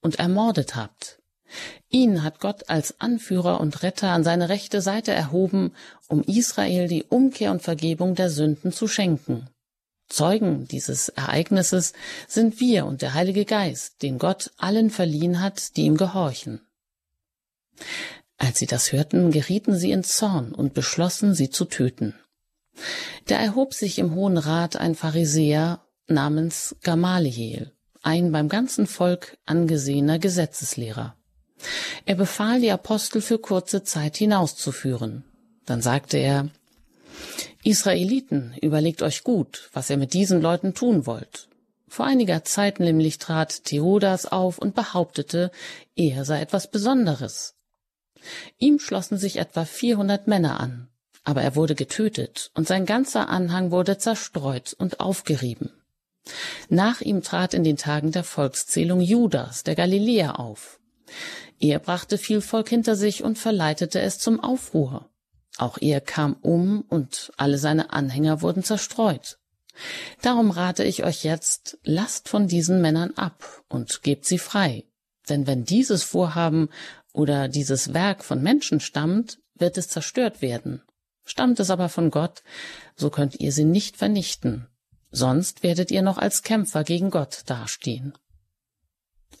[0.00, 1.18] und ermordet habt.
[1.90, 5.74] Ihn hat Gott als Anführer und Retter an seine rechte Seite erhoben,
[6.08, 9.48] um Israel die Umkehr und Vergebung der Sünden zu schenken.
[10.08, 11.92] Zeugen dieses Ereignisses
[12.26, 16.60] sind wir und der Heilige Geist, den Gott allen verliehen hat, die ihm gehorchen.
[18.42, 22.16] Als sie das hörten, gerieten sie in Zorn und beschlossen, sie zu töten.
[23.26, 27.70] Da erhob sich im Hohen Rat ein Pharisäer namens Gamaliel,
[28.02, 31.14] ein beim ganzen Volk angesehener Gesetzeslehrer.
[32.04, 35.22] Er befahl, die Apostel für kurze Zeit hinauszuführen.
[35.64, 36.48] Dann sagte er,
[37.62, 41.48] Israeliten, überlegt euch gut, was ihr mit diesen Leuten tun wollt.
[41.86, 45.52] Vor einiger Zeit nämlich trat Theodas auf und behauptete,
[45.94, 47.54] er sei etwas Besonderes.
[48.58, 50.88] Ihm schlossen sich etwa 400 Männer an,
[51.24, 55.70] aber er wurde getötet und sein ganzer Anhang wurde zerstreut und aufgerieben.
[56.68, 60.78] Nach ihm trat in den Tagen der Volkszählung Judas, der Galiläer, auf.
[61.58, 65.10] Er brachte viel Volk hinter sich und verleitete es zum Aufruhr.
[65.58, 69.38] Auch er kam um und alle seine Anhänger wurden zerstreut.
[70.20, 74.84] Darum rate ich euch jetzt, lasst von diesen Männern ab und gebt sie frei.
[75.28, 76.68] Denn wenn dieses Vorhaben
[77.12, 80.82] oder dieses Werk von Menschen stammt, wird es zerstört werden.
[81.24, 82.42] Stammt es aber von Gott,
[82.96, 84.66] so könnt ihr sie nicht vernichten,
[85.10, 88.14] sonst werdet ihr noch als Kämpfer gegen Gott dastehen.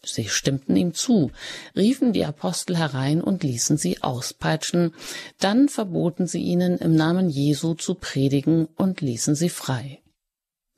[0.04, 1.30] Sie stimmten ihm zu,
[1.76, 4.94] riefen die Apostel herein und ließen sie auspeitschen,
[5.38, 10.01] dann verboten sie ihnen im Namen Jesu zu predigen und ließen sie frei.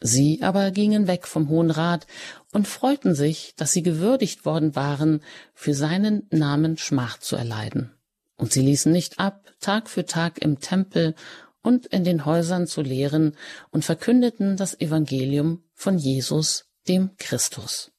[0.06, 2.06] Sie aber gingen weg vom Hohen Rat
[2.52, 5.22] und freuten sich, dass sie gewürdigt worden waren,
[5.54, 7.90] für seinen Namen Schmach zu erleiden.
[8.36, 11.14] Und sie ließen nicht ab, Tag für Tag im Tempel
[11.62, 13.34] und in den Häusern zu lehren
[13.70, 17.90] und verkündeten das Evangelium von Jesus, dem Christus.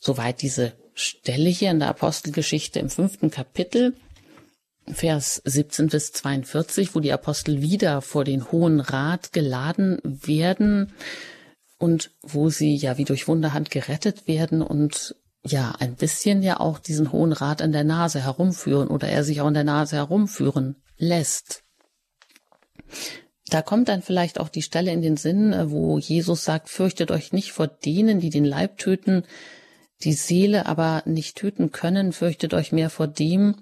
[0.00, 3.94] Soweit diese Stelle hier in der Apostelgeschichte im fünften Kapitel,
[4.86, 10.92] Vers 17 bis 42, wo die Apostel wieder vor den Hohen Rat geladen werden
[11.78, 16.78] und wo sie ja wie durch Wunderhand gerettet werden und ja ein bisschen ja auch
[16.78, 20.76] diesen Hohen Rat an der Nase herumführen oder er sich auch an der Nase herumführen
[20.96, 21.64] lässt.
[23.48, 27.32] Da kommt dann vielleicht auch die Stelle in den Sinn, wo Jesus sagt, fürchtet euch
[27.32, 29.24] nicht vor denen, die den Leib töten,
[30.04, 33.56] die Seele aber nicht töten können, fürchtet euch mehr vor dem,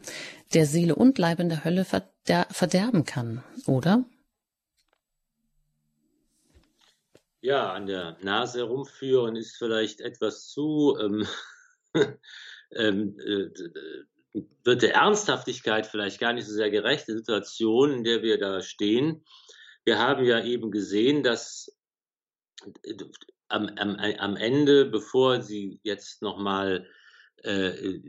[0.55, 4.05] der Seele und Leib in der Hölle verder verderben kann, oder?
[7.43, 11.27] Ja, an der Nase herumführen ist vielleicht etwas zu, ähm,
[12.73, 18.23] ähm, äh, wird der Ernsthaftigkeit vielleicht gar nicht so sehr gerecht, die Situation, in der
[18.23, 19.25] wir da stehen.
[19.85, 21.75] Wir haben ja eben gesehen, dass
[22.83, 22.95] äh,
[23.49, 26.87] am, am, am Ende, bevor sie jetzt nochmal
[27.43, 28.01] äh,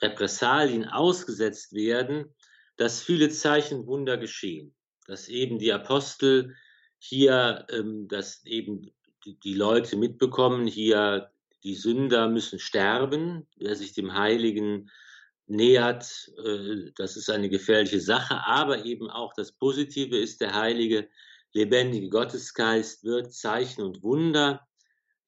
[0.00, 2.34] Repressalien ausgesetzt werden,
[2.76, 4.74] dass viele Zeichen Wunder geschehen,
[5.06, 6.54] dass eben die Apostel
[6.98, 8.92] hier, ähm, dass eben
[9.24, 11.30] die, Leute mitbekommen, hier
[11.64, 14.90] die Sünder müssen sterben, wer sich dem Heiligen
[15.46, 21.08] nähert, äh, das ist eine gefährliche Sache, aber eben auch das Positive ist, der Heilige,
[21.52, 24.66] lebendige Gottesgeist wirkt Zeichen und Wunder,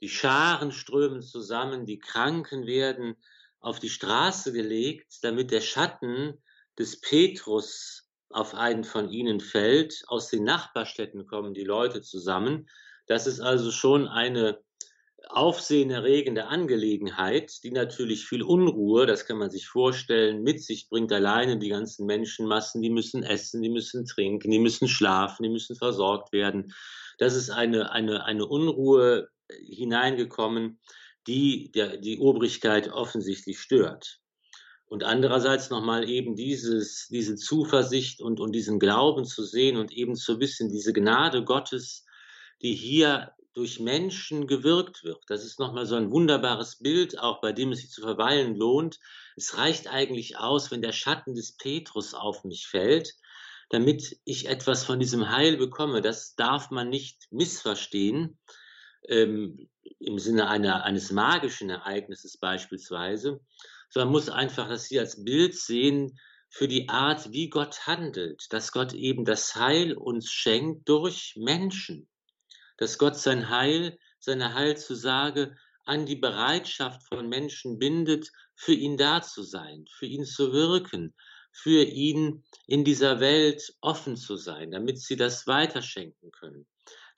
[0.00, 3.16] die Scharen strömen zusammen, die Kranken werden
[3.60, 6.42] auf die Straße gelegt, damit der Schatten
[6.78, 10.02] des Petrus auf einen von ihnen fällt.
[10.06, 12.68] Aus den Nachbarstädten kommen die Leute zusammen.
[13.06, 14.58] Das ist also schon eine
[15.30, 21.12] aufsehenerregende Angelegenheit, die natürlich viel Unruhe, das kann man sich vorstellen, mit sich bringt.
[21.12, 25.76] Alleine die ganzen Menschenmassen, die müssen essen, die müssen trinken, die müssen schlafen, die müssen
[25.76, 26.72] versorgt werden.
[27.18, 30.78] Das ist eine, eine, eine Unruhe hineingekommen,
[31.28, 34.20] die der, die Obrigkeit offensichtlich stört.
[34.86, 40.16] Und andererseits nochmal eben dieses, diese Zuversicht und, und diesen Glauben zu sehen und eben
[40.16, 42.06] zu wissen, diese Gnade Gottes,
[42.62, 45.22] die hier durch Menschen gewirkt wird.
[45.26, 48.98] Das ist nochmal so ein wunderbares Bild, auch bei dem es sich zu verweilen lohnt.
[49.36, 53.14] Es reicht eigentlich aus, wenn der Schatten des Petrus auf mich fällt,
[53.68, 56.00] damit ich etwas von diesem Heil bekomme.
[56.00, 58.38] Das darf man nicht missverstehen.
[59.06, 59.68] Ähm,
[59.98, 63.40] im Sinne einer, eines magischen Ereignisses beispielsweise,
[63.90, 66.18] sondern muss einfach das hier als Bild sehen
[66.50, 72.08] für die Art, wie Gott handelt, dass Gott eben das Heil uns schenkt durch Menschen,
[72.76, 79.22] dass Gott sein Heil, seine Heilzusage an die Bereitschaft von Menschen bindet, für ihn da
[79.22, 81.14] zu sein, für ihn zu wirken,
[81.52, 86.66] für ihn in dieser Welt offen zu sein, damit sie das weiterschenken können.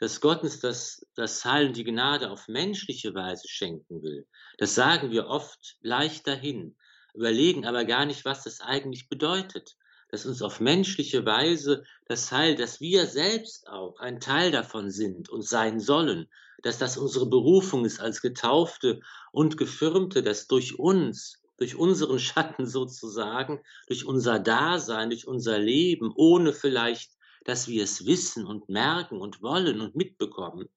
[0.01, 4.27] Dass Gott uns das, das Heil und die Gnade auf menschliche Weise schenken will,
[4.57, 6.75] das sagen wir oft leicht dahin,
[7.13, 9.77] überlegen aber gar nicht, was das eigentlich bedeutet.
[10.09, 15.29] Dass uns auf menschliche Weise das Heil, dass wir selbst auch ein Teil davon sind
[15.29, 16.29] und sein sollen,
[16.63, 19.01] dass das unsere Berufung ist als Getaufte
[19.33, 26.11] und Gefirmte, dass durch uns, durch unseren Schatten sozusagen, durch unser Dasein, durch unser Leben,
[26.17, 27.13] ohne vielleicht,
[27.45, 30.69] dass wir es wissen und merken und wollen und mitbekommen,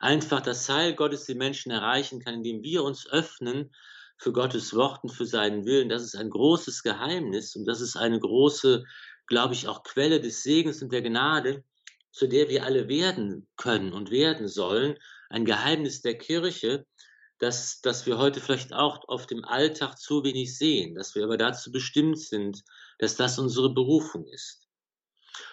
[0.00, 3.74] einfach das Heil Gottes die Menschen erreichen kann, indem wir uns öffnen
[4.18, 5.88] für Gottes Wort und für seinen Willen.
[5.88, 8.84] Das ist ein großes Geheimnis und das ist eine große,
[9.26, 11.64] glaube ich, auch Quelle des Segens und der Gnade,
[12.12, 14.96] zu der wir alle werden können und werden sollen
[15.28, 16.86] ein Geheimnis der Kirche,
[17.38, 21.36] das, das wir heute vielleicht auch auf dem Alltag zu wenig sehen, dass wir aber
[21.36, 22.62] dazu bestimmt sind,
[22.98, 24.65] dass das unsere Berufung ist.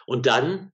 [0.06, 0.72] Und dann,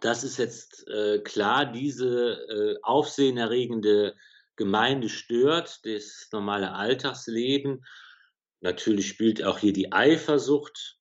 [0.00, 4.14] das ist jetzt äh, klar, diese äh, aufsehenerregende
[4.56, 7.84] Gemeinde stört, das normale Alltagsleben.
[8.60, 10.98] Natürlich spielt auch hier die Eifersucht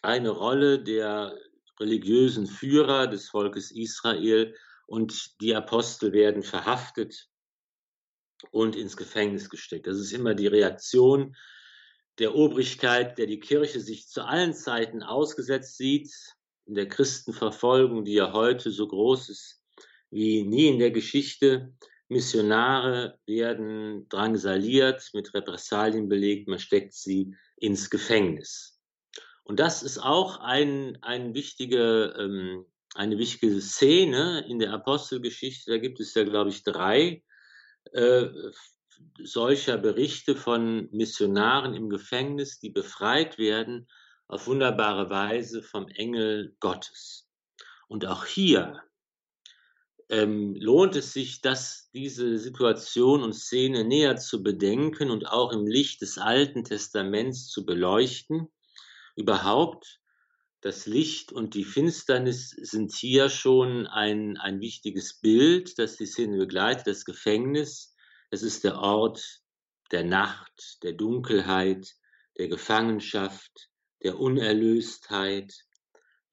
[0.00, 1.38] eine Rolle der
[1.78, 4.54] religiösen Führer des Volkes Israel
[4.86, 7.28] und die Apostel werden verhaftet
[8.50, 9.86] und ins Gefängnis gesteckt.
[9.86, 11.36] Das ist immer die Reaktion
[12.18, 16.10] der Obrigkeit, der die Kirche sich zu allen Zeiten ausgesetzt sieht,
[16.66, 19.62] in der Christenverfolgung, die ja heute so groß ist
[20.10, 21.72] wie nie in der Geschichte.
[22.08, 28.78] Missionare werden drangsaliert, mit Repressalien belegt, man steckt sie ins Gefängnis.
[29.44, 35.70] Und das ist auch ein, ein wichtige ähm, eine wichtige Szene in der Apostelgeschichte.
[35.70, 37.22] Da gibt es ja, glaube ich, drei
[37.92, 38.26] äh,
[39.22, 43.88] solcher Berichte von Missionaren im Gefängnis, die befreit werden
[44.28, 47.28] auf wunderbare Weise vom Engel Gottes.
[47.88, 48.82] Und auch hier
[50.08, 55.66] ähm, lohnt es sich, dass diese Situation und Szene näher zu bedenken und auch im
[55.66, 58.48] Licht des Alten Testaments zu beleuchten.
[59.16, 60.00] Überhaupt
[60.62, 66.38] das Licht und die Finsternis sind hier schon ein, ein wichtiges Bild, das die Szene
[66.38, 66.86] begleitet.
[66.86, 67.91] Das Gefängnis,
[68.32, 69.42] es ist der Ort
[69.90, 71.94] der Nacht, der Dunkelheit,
[72.38, 73.68] der Gefangenschaft,
[74.02, 75.54] der Unerlöstheit,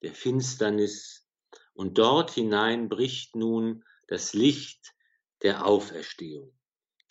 [0.02, 1.28] der Finsternis.
[1.74, 4.94] Und dort hinein bricht nun das Licht
[5.42, 6.58] der Auferstehung.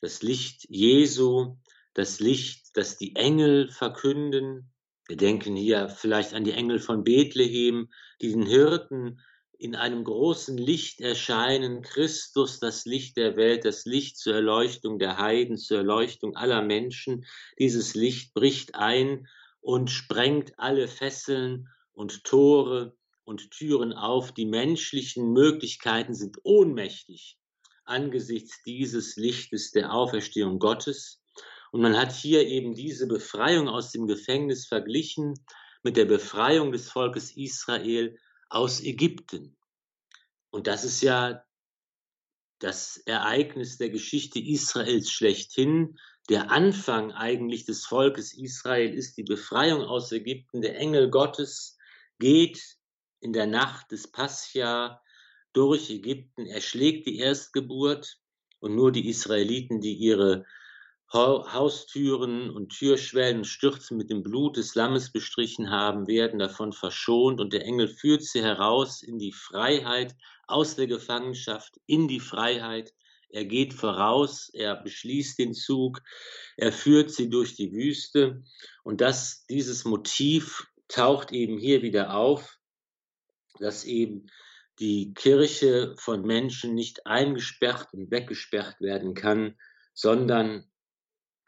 [0.01, 1.59] Das Licht Jesu,
[1.93, 4.73] das Licht, das die Engel verkünden,
[5.07, 7.91] wir denken hier vielleicht an die Engel von Bethlehem,
[8.23, 9.21] die den Hirten
[9.59, 15.19] in einem großen Licht erscheinen, Christus, das Licht der Welt, das Licht zur Erleuchtung der
[15.19, 17.27] Heiden, zur Erleuchtung aller Menschen.
[17.59, 19.27] Dieses Licht bricht ein
[19.61, 24.31] und sprengt alle Fesseln und Tore und Türen auf.
[24.31, 27.37] Die menschlichen Möglichkeiten sind ohnmächtig
[27.85, 31.21] angesichts dieses Lichtes der Auferstehung Gottes.
[31.73, 35.35] Und man hat hier eben diese Befreiung aus dem Gefängnis verglichen
[35.83, 38.17] mit der Befreiung des Volkes Israel
[38.49, 39.57] aus Ägypten.
[40.51, 41.45] Und das ist ja
[42.59, 45.99] das Ereignis der Geschichte Israels schlechthin.
[46.29, 50.61] Der Anfang eigentlich des Volkes Israel ist die Befreiung aus Ägypten.
[50.63, 51.79] Der Engel Gottes
[52.19, 52.79] geht
[53.21, 55.01] in der Nacht des Pascha
[55.53, 58.19] durch Ägypten, erschlägt die Erstgeburt
[58.61, 60.45] und nur die Israeliten, die ihre
[61.11, 67.55] Haustüren und Türschwellen Stürzen mit dem Blut des Lammes bestrichen haben, werden davon verschont und
[67.55, 70.15] der Engel führt sie heraus in die Freiheit,
[70.47, 72.93] aus der Gefangenschaft in die Freiheit.
[73.31, 76.03] Er geht voraus, er beschließt den Zug,
[76.57, 78.43] er führt sie durch die Wüste
[78.83, 82.59] und das, dieses Motiv taucht eben hier wieder auf,
[83.61, 84.27] dass eben
[84.79, 89.57] die Kirche von Menschen nicht eingesperrt und weggesperrt werden kann,
[89.93, 90.71] sondern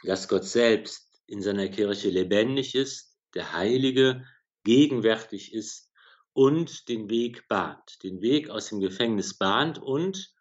[0.05, 4.25] dass Gott selbst in seiner Kirche lebendig ist, der Heilige
[4.65, 5.91] gegenwärtig ist
[6.33, 10.33] und den Weg bahnt, den Weg aus dem Gefängnis bahnt und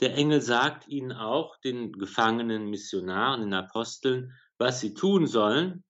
[0.00, 5.84] der Engel sagt ihnen auch, den gefangenen Missionaren, den Aposteln, was sie tun sollen.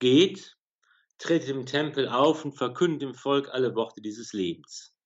[0.00, 0.56] Geht,
[1.18, 4.96] tritt im Tempel auf und verkündet dem Volk alle Worte dieses Lebens.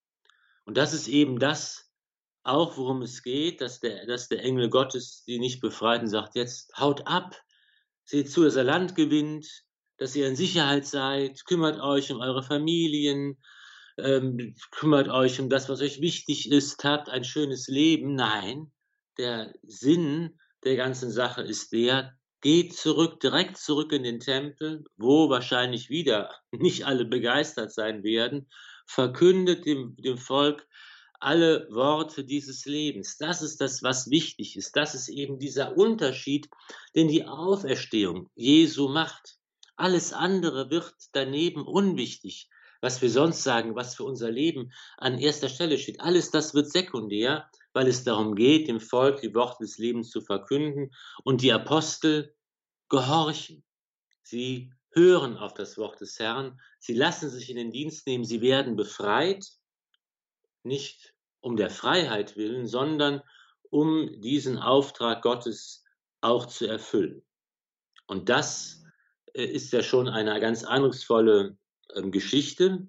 [0.65, 1.87] Und das ist eben das,
[2.47, 6.37] auch, worum es geht, dass der, dass der Engel Gottes die nicht befreit und sagt,
[6.37, 7.37] jetzt haut ab,
[8.07, 9.47] seht zu, dass er Land gewinnt,
[9.99, 13.37] dass ihr in Sicherheit seid, kümmert euch um eure Familien,
[13.99, 18.15] ähm, kümmert euch um das, was euch wichtig ist, habt ein schönes Leben.
[18.15, 18.73] Nein,
[19.19, 25.29] der Sinn der ganzen Sache ist der, geht zurück, direkt zurück in den Tempel, wo
[25.29, 28.49] wahrscheinlich wieder nicht alle begeistert sein werden,
[28.87, 30.67] verkündet dem, dem Volk
[31.21, 33.17] alle Worte dieses Lebens.
[33.19, 34.77] Das ist das, was wichtig ist.
[34.77, 36.49] Das ist eben dieser Unterschied,
[36.95, 39.39] den die Auferstehung Jesu macht.
[39.77, 42.49] Alles andere wird daneben unwichtig.
[42.81, 46.71] Was wir sonst sagen, was für unser Leben an erster Stelle steht, alles das wird
[46.71, 50.95] sekundär, weil es darum geht, dem Volk die Worte des Lebens zu verkünden
[51.25, 52.35] und die Apostel
[52.89, 53.65] gehorchen.
[54.23, 58.41] Sie hören auf das Wort des Herrn, sie lassen sich in den Dienst nehmen, sie
[58.41, 59.47] werden befreit,
[60.67, 63.23] nicht um der Freiheit willen, sondern
[63.71, 65.85] um diesen Auftrag Gottes
[66.21, 67.25] auch zu erfüllen.
[68.07, 68.83] Und das
[69.35, 71.57] äh, ist ja schon eine ganz eindrucksvolle
[71.95, 72.89] ähm, Geschichte,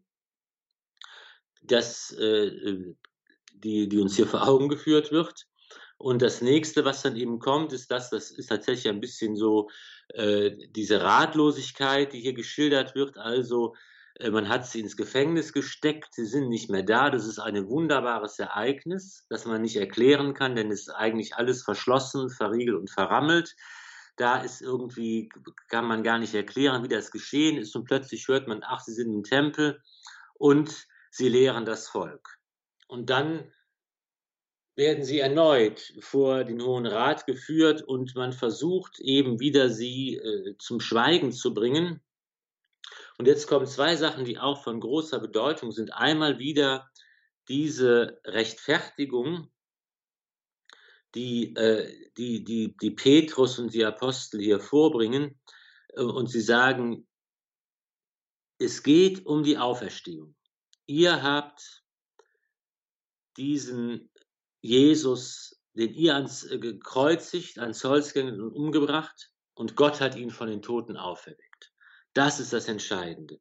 [1.61, 2.93] dass, äh,
[3.53, 5.47] die, die uns hier vor Augen geführt wird.
[5.97, 9.69] Und das nächste, was dann eben kommt, ist das, das ist tatsächlich ein bisschen so
[10.09, 13.17] äh, diese Ratlosigkeit, die hier geschildert wird.
[13.17, 13.77] Also äh,
[14.31, 17.09] man hat sie ins Gefängnis gesteckt, sie sind nicht mehr da.
[17.09, 21.63] Das ist ein wunderbares Ereignis, das man nicht erklären kann, denn es ist eigentlich alles
[21.63, 23.55] verschlossen, verriegelt und verrammelt.
[24.15, 25.29] Da ist irgendwie,
[25.69, 27.75] kann man gar nicht erklären, wie das geschehen ist.
[27.75, 29.81] Und plötzlich hört man, ach, sie sind im Tempel
[30.33, 32.39] und sie lehren das Volk.
[32.87, 33.51] Und dann
[34.75, 40.55] werden sie erneut vor den Hohen Rat geführt und man versucht eben wieder sie äh,
[40.59, 41.99] zum Schweigen zu bringen.
[43.17, 45.93] Und jetzt kommen zwei Sachen, die auch von großer Bedeutung sind.
[45.93, 46.89] Einmal wieder
[47.47, 49.51] diese Rechtfertigung,
[51.15, 55.39] die, äh, die, die, die Petrus und die Apostel hier vorbringen.
[55.93, 57.07] Äh, und sie sagen,
[58.59, 60.35] es geht um die Auferstehung.
[60.85, 61.83] Ihr habt
[63.35, 64.11] diesen
[64.61, 70.49] Jesus, den ihr ans äh, gekreuzigt, ans Holz und umgebracht und Gott hat ihn von
[70.49, 71.46] den Toten auferweckt.
[72.17, 73.39] Das ist das Entscheidende.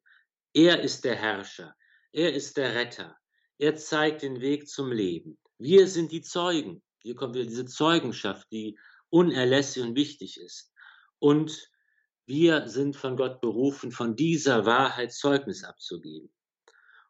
[0.53, 1.75] Er ist der Herrscher,
[2.13, 3.17] er ist der Retter,
[3.57, 5.39] er zeigt den Weg zum Leben.
[5.57, 6.83] Wir sind die Zeugen.
[6.99, 10.75] Hier kommt wieder diese Zeugenschaft, die unerlässlich und wichtig ist.
[11.19, 11.71] Und
[12.27, 16.31] wir sind von Gott berufen, von dieser Wahrheit Zeugnis abzugeben.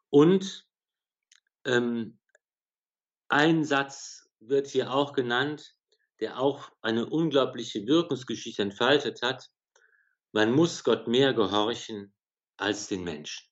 [0.09, 0.65] Und
[1.65, 2.17] ähm,
[3.27, 5.75] ein Satz wird hier auch genannt,
[6.21, 9.49] der auch eine unglaubliche Wirkungsgeschichte entfaltet hat.
[10.31, 12.13] Man muss Gott mehr gehorchen
[12.57, 13.47] als den Menschen.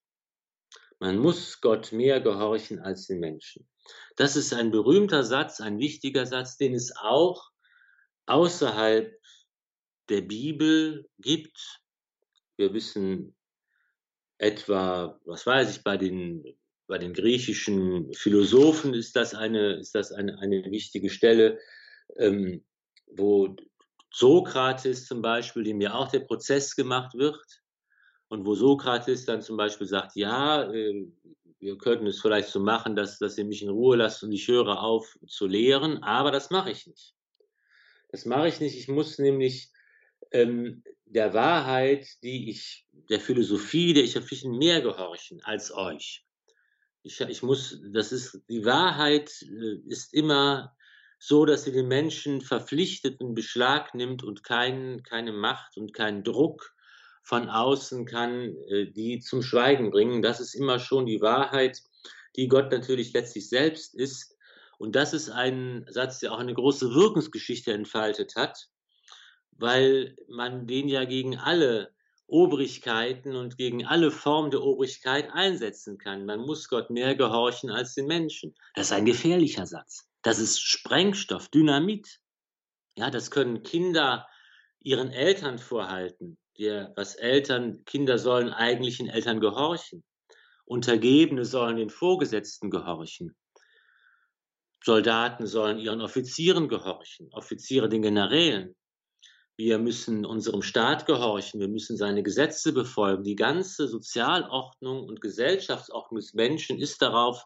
[1.00, 3.68] Man muss Gott mehr gehorchen als den Menschen.
[4.16, 7.52] Das ist ein berühmter Satz, ein wichtiger Satz, den es auch
[8.26, 9.14] außerhalb
[10.10, 11.82] der Bibel gibt.
[12.58, 13.36] Wir wissen
[14.38, 16.58] etwa, was weiß ich, bei den
[16.88, 21.60] bei den griechischen Philosophen ist das eine, ist das eine, eine wichtige Stelle,
[22.18, 22.64] ähm,
[23.08, 23.56] wo
[24.18, 27.62] Sokrates zum Beispiel, dem ja auch der Prozess gemacht wird,
[28.28, 31.08] und wo Sokrates dann zum Beispiel sagt, ja, äh,
[31.60, 34.48] wir könnten es vielleicht so machen, dass, dass ihr mich in Ruhe lasst und ich
[34.48, 37.14] höre auf zu lehren, aber das mache ich nicht.
[38.10, 38.78] Das mache ich nicht.
[38.78, 39.72] Ich muss nämlich
[40.32, 46.26] ähm, der Wahrheit, die ich, der Philosophie, der ich verpflichten, mehr gehorchen als euch
[47.06, 50.76] ich, ich muss, das ist, die Wahrheit äh, ist immer
[51.20, 56.24] so, dass sie den Menschen verpflichtet und Beschlag nimmt und kein, keine Macht und keinen
[56.24, 56.76] Druck
[57.24, 60.22] von außen kann äh, die zum Schweigen bringen.
[60.22, 61.82] Das ist immer schon die Wahrheit,
[62.36, 64.38] die Gott natürlich letztlich selbst ist.
[64.78, 68.68] Und das ist ein Satz, der auch eine große Wirkungsgeschichte entfaltet hat,
[69.52, 71.96] weil man den ja gegen alle
[72.28, 76.26] Obrigkeiten und gegen alle Formen der Obrigkeit einsetzen kann.
[76.26, 78.56] Man muss Gott mehr gehorchen als den Menschen.
[78.74, 80.10] Das ist ein gefährlicher Satz.
[80.26, 82.20] Das ist Sprengstoff, Dynamit.
[82.98, 84.28] Ja, das können Kinder
[84.80, 86.40] ihren Eltern vorhalten.
[86.58, 90.04] Der, was Eltern, Kinder sollen eigentlich den Eltern gehorchen.
[90.66, 93.36] Untergebene sollen den Vorgesetzten gehorchen.
[94.84, 98.76] Soldaten sollen ihren Offizieren gehorchen, Offiziere den Generälen.
[99.58, 103.24] Wir müssen unserem Staat gehorchen, wir müssen seine Gesetze befolgen.
[103.24, 107.46] Die ganze Sozialordnung und Gesellschaftsordnung des Menschen ist darauf,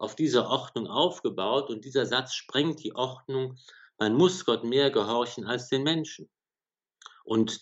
[0.00, 3.58] auf dieser Ordnung aufgebaut und dieser Satz sprengt die Ordnung.
[3.98, 6.30] Man muss Gott mehr gehorchen als den Menschen.
[7.22, 7.60] Und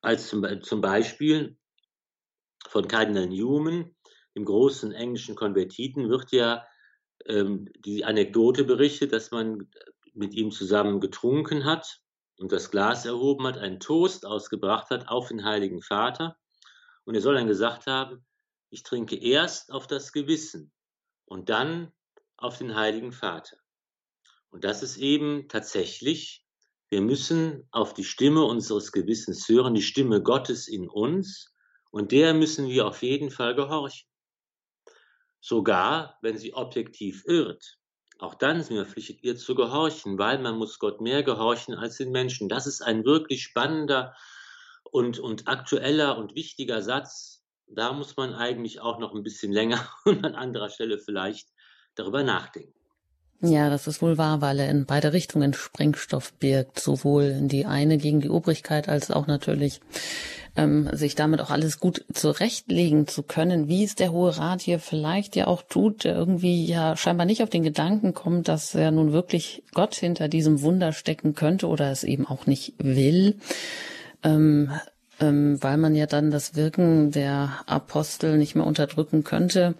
[0.00, 1.56] als zum, zum Beispiel
[2.66, 3.94] von Kardinal Newman,
[4.34, 6.66] dem großen englischen Konvertiten, wird ja
[7.26, 9.70] ähm, die Anekdote berichtet, dass man
[10.12, 12.00] mit ihm zusammen getrunken hat
[12.36, 16.36] und das Glas erhoben hat, einen Toast ausgebracht hat auf den Heiligen Vater.
[17.04, 18.26] Und er soll dann gesagt haben,
[18.70, 20.72] ich trinke erst auf das Gewissen
[21.26, 21.92] und dann
[22.36, 23.56] auf den Heiligen Vater.
[24.50, 26.46] Und das ist eben tatsächlich,
[26.88, 31.54] wir müssen auf die Stimme unseres Gewissens hören, die Stimme Gottes in uns,
[31.90, 34.08] und der müssen wir auf jeden Fall gehorchen.
[35.40, 37.78] Sogar wenn sie objektiv irrt.
[38.18, 41.96] Auch dann sind wir verpflichtet, ihr zu gehorchen, weil man muss Gott mehr gehorchen als
[41.96, 42.48] den Menschen.
[42.48, 44.14] Das ist ein wirklich spannender
[44.84, 47.33] und, und aktueller und wichtiger Satz.
[47.66, 51.48] Da muss man eigentlich auch noch ein bisschen länger und an anderer Stelle vielleicht
[51.94, 52.72] darüber nachdenken.
[53.40, 57.66] Ja, das ist wohl wahr, weil er in beide Richtungen Sprengstoff birgt, sowohl in die
[57.66, 59.80] eine gegen die Obrigkeit als auch natürlich
[60.56, 64.78] ähm, sich damit auch alles gut zurechtlegen zu können, wie es der Hohe Rat hier
[64.78, 68.90] vielleicht ja auch tut, der irgendwie ja scheinbar nicht auf den Gedanken kommt, dass er
[68.90, 73.38] nun wirklich Gott hinter diesem Wunder stecken könnte oder es eben auch nicht will.
[74.22, 74.70] Ähm,
[75.28, 79.74] ähm, weil man ja dann das Wirken der Apostel nicht mehr unterdrücken könnte.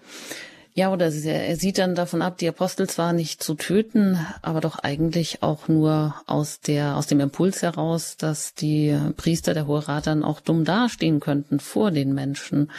[0.77, 4.81] Ja, oder er sieht dann davon ab, die Apostel zwar nicht zu töten, aber doch
[4.81, 10.09] eigentlich auch nur aus der, aus dem Impuls heraus, dass die Priester der Hohe Rat
[10.09, 12.73] dann auch dumm dastehen könnten vor den Menschen.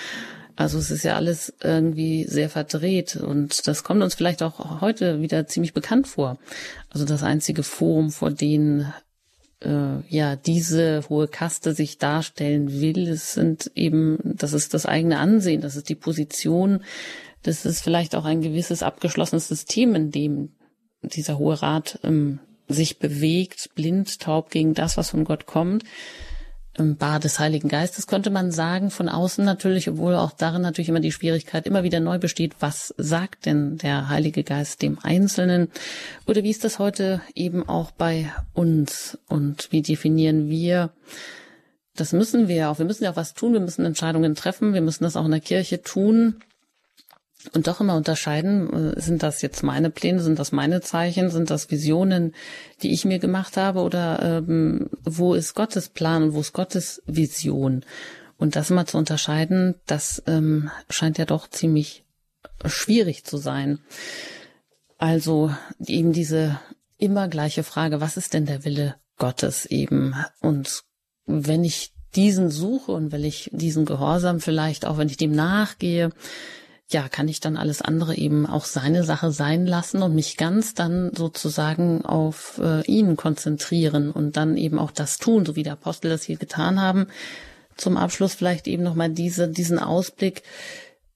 [0.58, 5.22] Also es ist ja alles irgendwie sehr verdreht und das kommt uns vielleicht auch heute
[5.22, 6.38] wieder ziemlich bekannt vor.
[6.90, 8.86] Also das einzige Forum, vor dem
[9.62, 15.20] äh, ja diese hohe Kaste sich darstellen will, es sind eben, das ist das eigene
[15.20, 16.84] Ansehen, das ist die Position,
[17.44, 20.50] das ist vielleicht auch ein gewisses abgeschlossenes System, in dem
[21.02, 25.84] dieser Hohe Rat ähm, sich bewegt, blind, taub gegen das, was von Gott kommt.
[26.78, 31.00] Bar des Heiligen Geistes könnte man sagen, von außen natürlich, obwohl auch darin natürlich immer
[31.00, 35.70] die Schwierigkeit immer wieder neu besteht, was sagt denn der Heilige Geist dem Einzelnen?
[36.28, 39.18] Oder wie ist das heute eben auch bei uns?
[39.28, 40.92] Und wie definieren wir
[41.98, 42.78] das müssen wir auch.
[42.78, 43.54] Wir müssen ja auch was tun.
[43.54, 44.74] Wir müssen Entscheidungen treffen.
[44.74, 46.42] Wir müssen das auch in der Kirche tun
[47.54, 51.50] und doch immer unterscheiden, äh, sind das jetzt meine Pläne, sind das meine Zeichen, sind
[51.50, 52.34] das Visionen,
[52.82, 57.02] die ich mir gemacht habe oder ähm, wo ist Gottes Plan und wo ist Gottes
[57.06, 57.84] Vision?
[58.38, 62.04] Und das immer zu unterscheiden, das ähm, scheint ja doch ziemlich
[62.66, 63.80] schwierig zu sein.
[64.98, 65.52] Also
[65.86, 66.60] eben diese
[66.98, 70.16] immer gleiche Frage, was ist denn der Wille Gottes eben?
[70.42, 70.84] Und
[71.26, 76.12] wenn ich diesen suche und wenn ich diesen Gehorsam vielleicht auch, wenn ich dem nachgehe,
[76.92, 80.76] ja, kann ich dann alles andere eben auch seine Sache sein lassen und mich ganz
[80.76, 85.74] dann sozusagen auf äh, ihn konzentrieren und dann eben auch das tun, so wie der
[85.74, 87.08] Apostel das hier getan haben.
[87.76, 90.44] Zum Abschluss vielleicht eben nochmal diese, diesen Ausblick,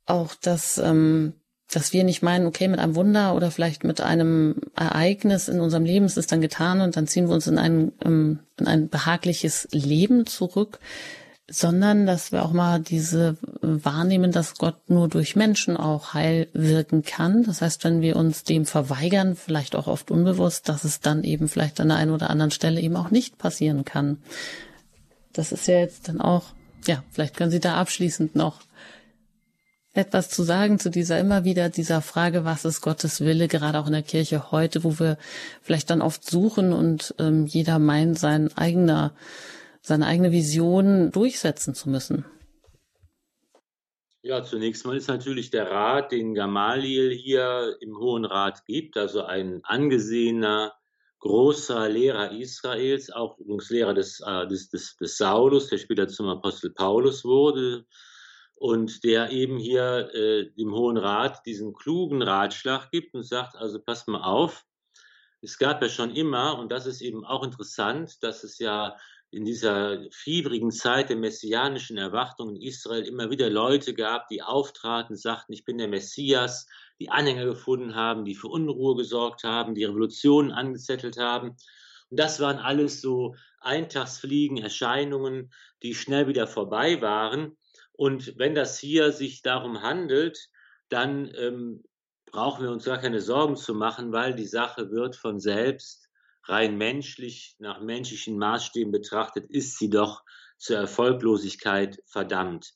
[0.08, 1.34] auch dass, ähm,
[1.72, 5.86] dass wir nicht meinen, okay, mit einem Wunder oder vielleicht mit einem Ereignis in unserem
[5.86, 8.90] Leben ist es dann getan und dann ziehen wir uns in ein, ähm, in ein
[8.90, 10.80] behagliches Leben zurück,
[11.50, 17.04] sondern dass wir auch mal diese wahrnehmen, dass Gott nur durch Menschen auch heil wirken
[17.04, 17.44] kann.
[17.44, 21.48] Das heißt, wenn wir uns dem verweigern, vielleicht auch oft unbewusst, dass es dann eben
[21.48, 24.18] vielleicht an der einen oder anderen Stelle eben auch nicht passieren kann.
[25.34, 26.46] Das ist ja jetzt dann auch,
[26.86, 28.62] ja, vielleicht können Sie da abschließend noch
[29.94, 33.88] etwas zu sagen zu dieser immer wieder dieser Frage, was ist Gottes Wille, gerade auch
[33.88, 35.18] in der Kirche heute, wo wir
[35.64, 39.14] vielleicht dann oft suchen und ähm, jeder meint, sein eigener
[39.82, 42.26] seine eigene Vision durchsetzen zu müssen?
[44.22, 49.24] Ja, zunächst mal ist natürlich der Rat, den Gamaliel hier im Hohen Rat gibt, also
[49.24, 50.74] ein angesehener,
[51.20, 56.28] großer Lehrer Israels, auch übrigens Lehrer des, äh, des, des, des Saulus, der später zum
[56.28, 57.86] Apostel Paulus wurde,
[58.56, 63.80] und der eben hier äh, dem Hohen Rat diesen klugen Ratschlag gibt und sagt, also
[63.82, 64.66] passt mal auf,
[65.42, 68.98] es gab ja schon immer, und das ist eben auch interessant, dass es ja
[69.32, 75.16] in dieser fieberigen Zeit der messianischen Erwartung in Israel immer wieder Leute gab, die auftraten,
[75.16, 76.66] sagten, ich bin der Messias,
[77.00, 81.56] die Anhänger gefunden haben, die für Unruhe gesorgt haben, die Revolutionen angezettelt haben.
[82.10, 85.54] Und das waren alles so Eintagsfliegen, Erscheinungen,
[85.84, 87.56] die schnell wieder vorbei waren.
[87.94, 90.50] Und wenn das hier sich darum handelt,
[90.90, 91.84] dann ähm,
[92.26, 96.09] brauchen wir uns gar keine Sorgen zu machen, weil die Sache wird von selbst
[96.44, 100.24] rein menschlich, nach menschlichen Maßstäben betrachtet, ist sie doch
[100.58, 102.74] zur Erfolglosigkeit verdammt.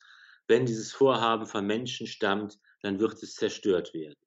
[0.48, 4.20] Wenn dieses Vorhaben von Menschen stammt, dann wird es zerstört werden.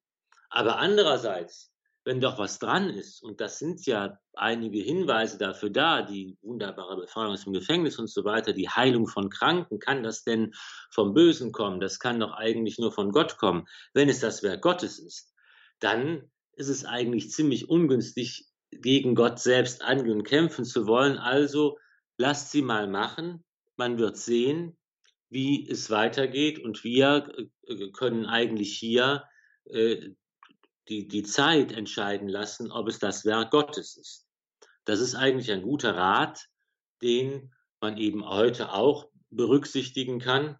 [0.49, 1.71] Aber andererseits,
[2.03, 6.95] wenn doch was dran ist, und das sind ja einige Hinweise dafür da, die wunderbare
[6.95, 10.53] Befreiung aus dem Gefängnis und so weiter, die Heilung von Kranken, kann das denn
[10.89, 11.79] vom Bösen kommen?
[11.79, 13.67] Das kann doch eigentlich nur von Gott kommen.
[13.93, 15.33] Wenn es das Werk Gottes ist,
[15.79, 21.17] dann ist es eigentlich ziemlich ungünstig, gegen Gott selbst angehen und kämpfen zu wollen.
[21.17, 21.77] Also
[22.17, 23.43] lasst sie mal machen.
[23.75, 24.77] Man wird sehen,
[25.29, 26.59] wie es weitergeht.
[26.59, 27.31] Und wir
[27.67, 29.23] äh, können eigentlich hier
[29.65, 30.09] äh,
[30.89, 34.25] die, die Zeit entscheiden lassen, ob es das Werk Gottes ist.
[34.85, 36.47] Das ist eigentlich ein guter Rat,
[37.01, 40.57] den man eben heute auch berücksichtigen kann.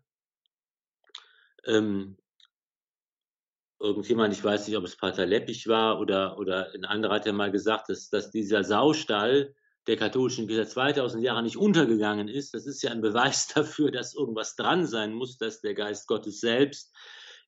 [1.65, 2.17] Ähm,
[3.80, 7.34] irgendjemand, ich weiß nicht, ob es Pater Leppich war oder, oder ein anderer hat ja
[7.34, 9.53] mal gesagt, dass, dass dieser Saustall
[9.88, 12.53] der katholischen Kirche 2000 Jahre nicht untergegangen ist.
[12.53, 16.39] Das ist ja ein Beweis dafür, dass irgendwas dran sein muss, dass der Geist Gottes
[16.39, 16.93] selbst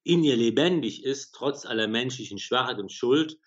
[0.04, 3.38] in ihr lebendig ist, trotz aller menschlichen Schwachheit und Schuld.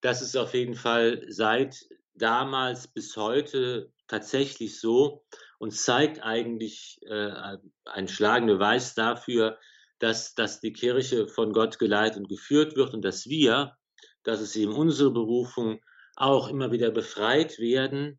[0.00, 5.24] Das ist auf jeden Fall seit damals bis heute tatsächlich so
[5.58, 9.58] und zeigt eigentlich äh, einen schlagenden Beweis dafür,
[10.02, 13.76] dass, dass die Kirche von Gott geleitet und geführt wird und dass wir,
[14.24, 15.80] dass es eben unsere Berufung
[16.16, 18.18] auch immer wieder befreit werden,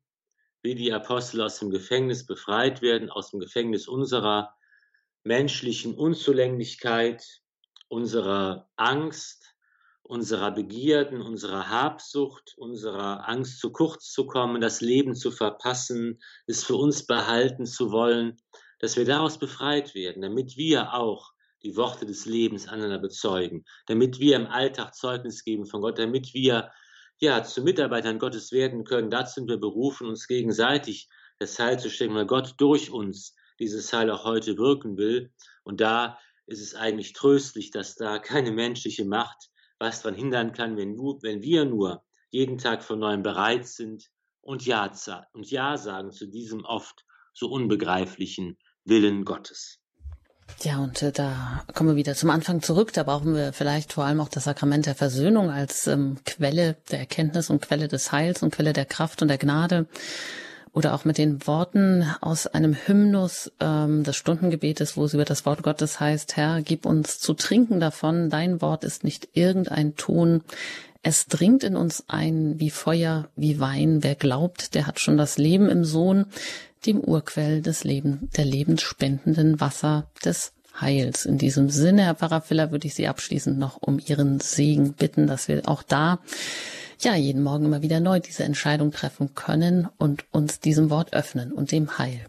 [0.61, 4.55] wie die Apostel aus dem Gefängnis befreit werden, aus dem Gefängnis unserer
[5.25, 7.21] menschlichen Unzulänglichkeit,
[7.89, 9.53] unserer Angst,
[10.03, 16.63] unserer Begierden, unserer Habsucht, unserer Angst zu kurz zu kommen, das Leben zu verpassen, es
[16.63, 18.41] für uns behalten zu wollen,
[18.79, 21.32] dass wir daraus befreit werden, damit wir auch
[21.64, 26.34] die Worte des Lebens aneinander bezeugen, damit wir im Alltag Zeugnis geben von Gott, damit
[26.34, 26.72] wir
[27.20, 29.09] ja zu Mitarbeitern Gottes werden können.
[29.09, 31.07] Dazu sind wir berufen, uns gegenseitig
[31.39, 35.32] das Heil zu schenken, weil Gott durch uns dieses Heil auch heute wirken will.
[35.64, 39.49] Und da ist es eigentlich tröstlich, dass da keine menschliche Macht
[39.80, 44.09] was daran hindern kann, wenn, nur, wenn wir nur jeden Tag von neuem bereit sind
[44.41, 44.91] und ja,
[45.34, 49.82] und ja sagen zu diesem oft so unbegreiflichen Willen Gottes.
[50.61, 52.93] Ja, und äh, da kommen wir wieder zum Anfang zurück.
[52.93, 56.99] Da brauchen wir vielleicht vor allem auch das Sakrament der Versöhnung als ähm, Quelle der
[56.99, 59.87] Erkenntnis und Quelle des Heils und Quelle der Kraft und der Gnade.
[60.71, 65.45] Oder auch mit den Worten aus einem Hymnus ähm, des Stundengebetes, wo es über das
[65.45, 70.41] Wort Gottes heißt, Herr, gib uns zu trinken davon, dein Wort ist nicht irgendein Ton,
[71.04, 74.04] es dringt in uns ein wie Feuer, wie Wein.
[74.04, 76.26] Wer glaubt, der hat schon das Leben im Sohn
[76.86, 81.26] dem Urquell des Lebens, der lebensspendenden Wasser des Heils.
[81.26, 85.47] In diesem Sinne, Herr Pfarrer würde ich Sie abschließend noch um Ihren Segen bitten, dass
[85.47, 86.20] wir auch da
[86.99, 91.51] ja jeden Morgen immer wieder neu diese Entscheidung treffen können und uns diesem Wort öffnen
[91.51, 92.26] und dem Heil.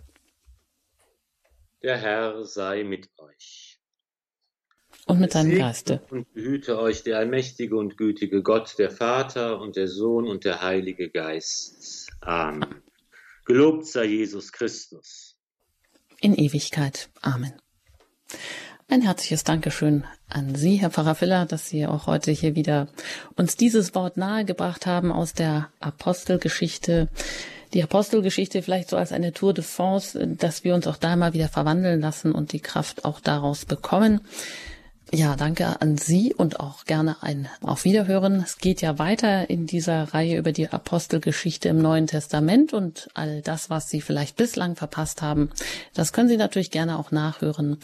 [1.83, 3.64] Der Herr sei mit euch.
[5.07, 6.01] Und mit deinem Geiste.
[6.11, 10.63] Und behüte euch der allmächtige und gütige Gott, der Vater und der Sohn und der
[10.63, 12.09] Heilige Geist.
[12.21, 12.83] Amen.
[13.45, 15.37] Gelobt sei Jesus Christus.
[16.21, 17.11] In Ewigkeit.
[17.21, 17.53] Amen.
[18.89, 22.89] Ein herzliches Dankeschön an Sie, Herr Pfarrer Filler, dass Sie auch heute hier wieder
[23.37, 27.09] uns dieses Wort nahegebracht haben aus der Apostelgeschichte.
[27.73, 31.35] Die Apostelgeschichte vielleicht so als eine Tour de France, dass wir uns auch da mal
[31.35, 34.21] wieder verwandeln lassen und die Kraft auch daraus bekommen.
[35.15, 38.43] Ja, danke an Sie und auch gerne ein Auf Wiederhören.
[38.45, 43.41] Es geht ja weiter in dieser Reihe über die Apostelgeschichte im Neuen Testament und all
[43.41, 45.51] das, was Sie vielleicht bislang verpasst haben,
[45.95, 47.79] das können Sie natürlich gerne auch nachhören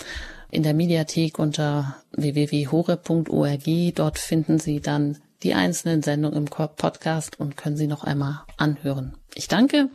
[0.51, 3.95] in der Mediathek unter www.hore.org.
[3.95, 9.17] Dort finden Sie dann die einzelnen Sendungen im Podcast und können sie noch einmal anhören.
[9.35, 9.91] Ich danke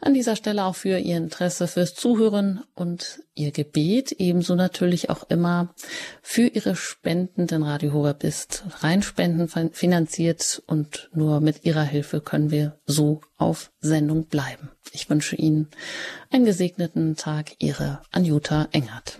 [0.00, 5.28] an dieser Stelle auch für Ihr Interesse fürs Zuhören und Ihr Gebet, ebenso natürlich auch
[5.28, 5.74] immer
[6.22, 12.50] für Ihre Spenden, denn Radio Horeb ist Reinspenden finanziert und nur mit Ihrer Hilfe können
[12.50, 14.70] wir so auf Sendung bleiben.
[14.92, 15.68] Ich wünsche Ihnen
[16.30, 19.18] einen gesegneten Tag, Ihre Anjuta Engert.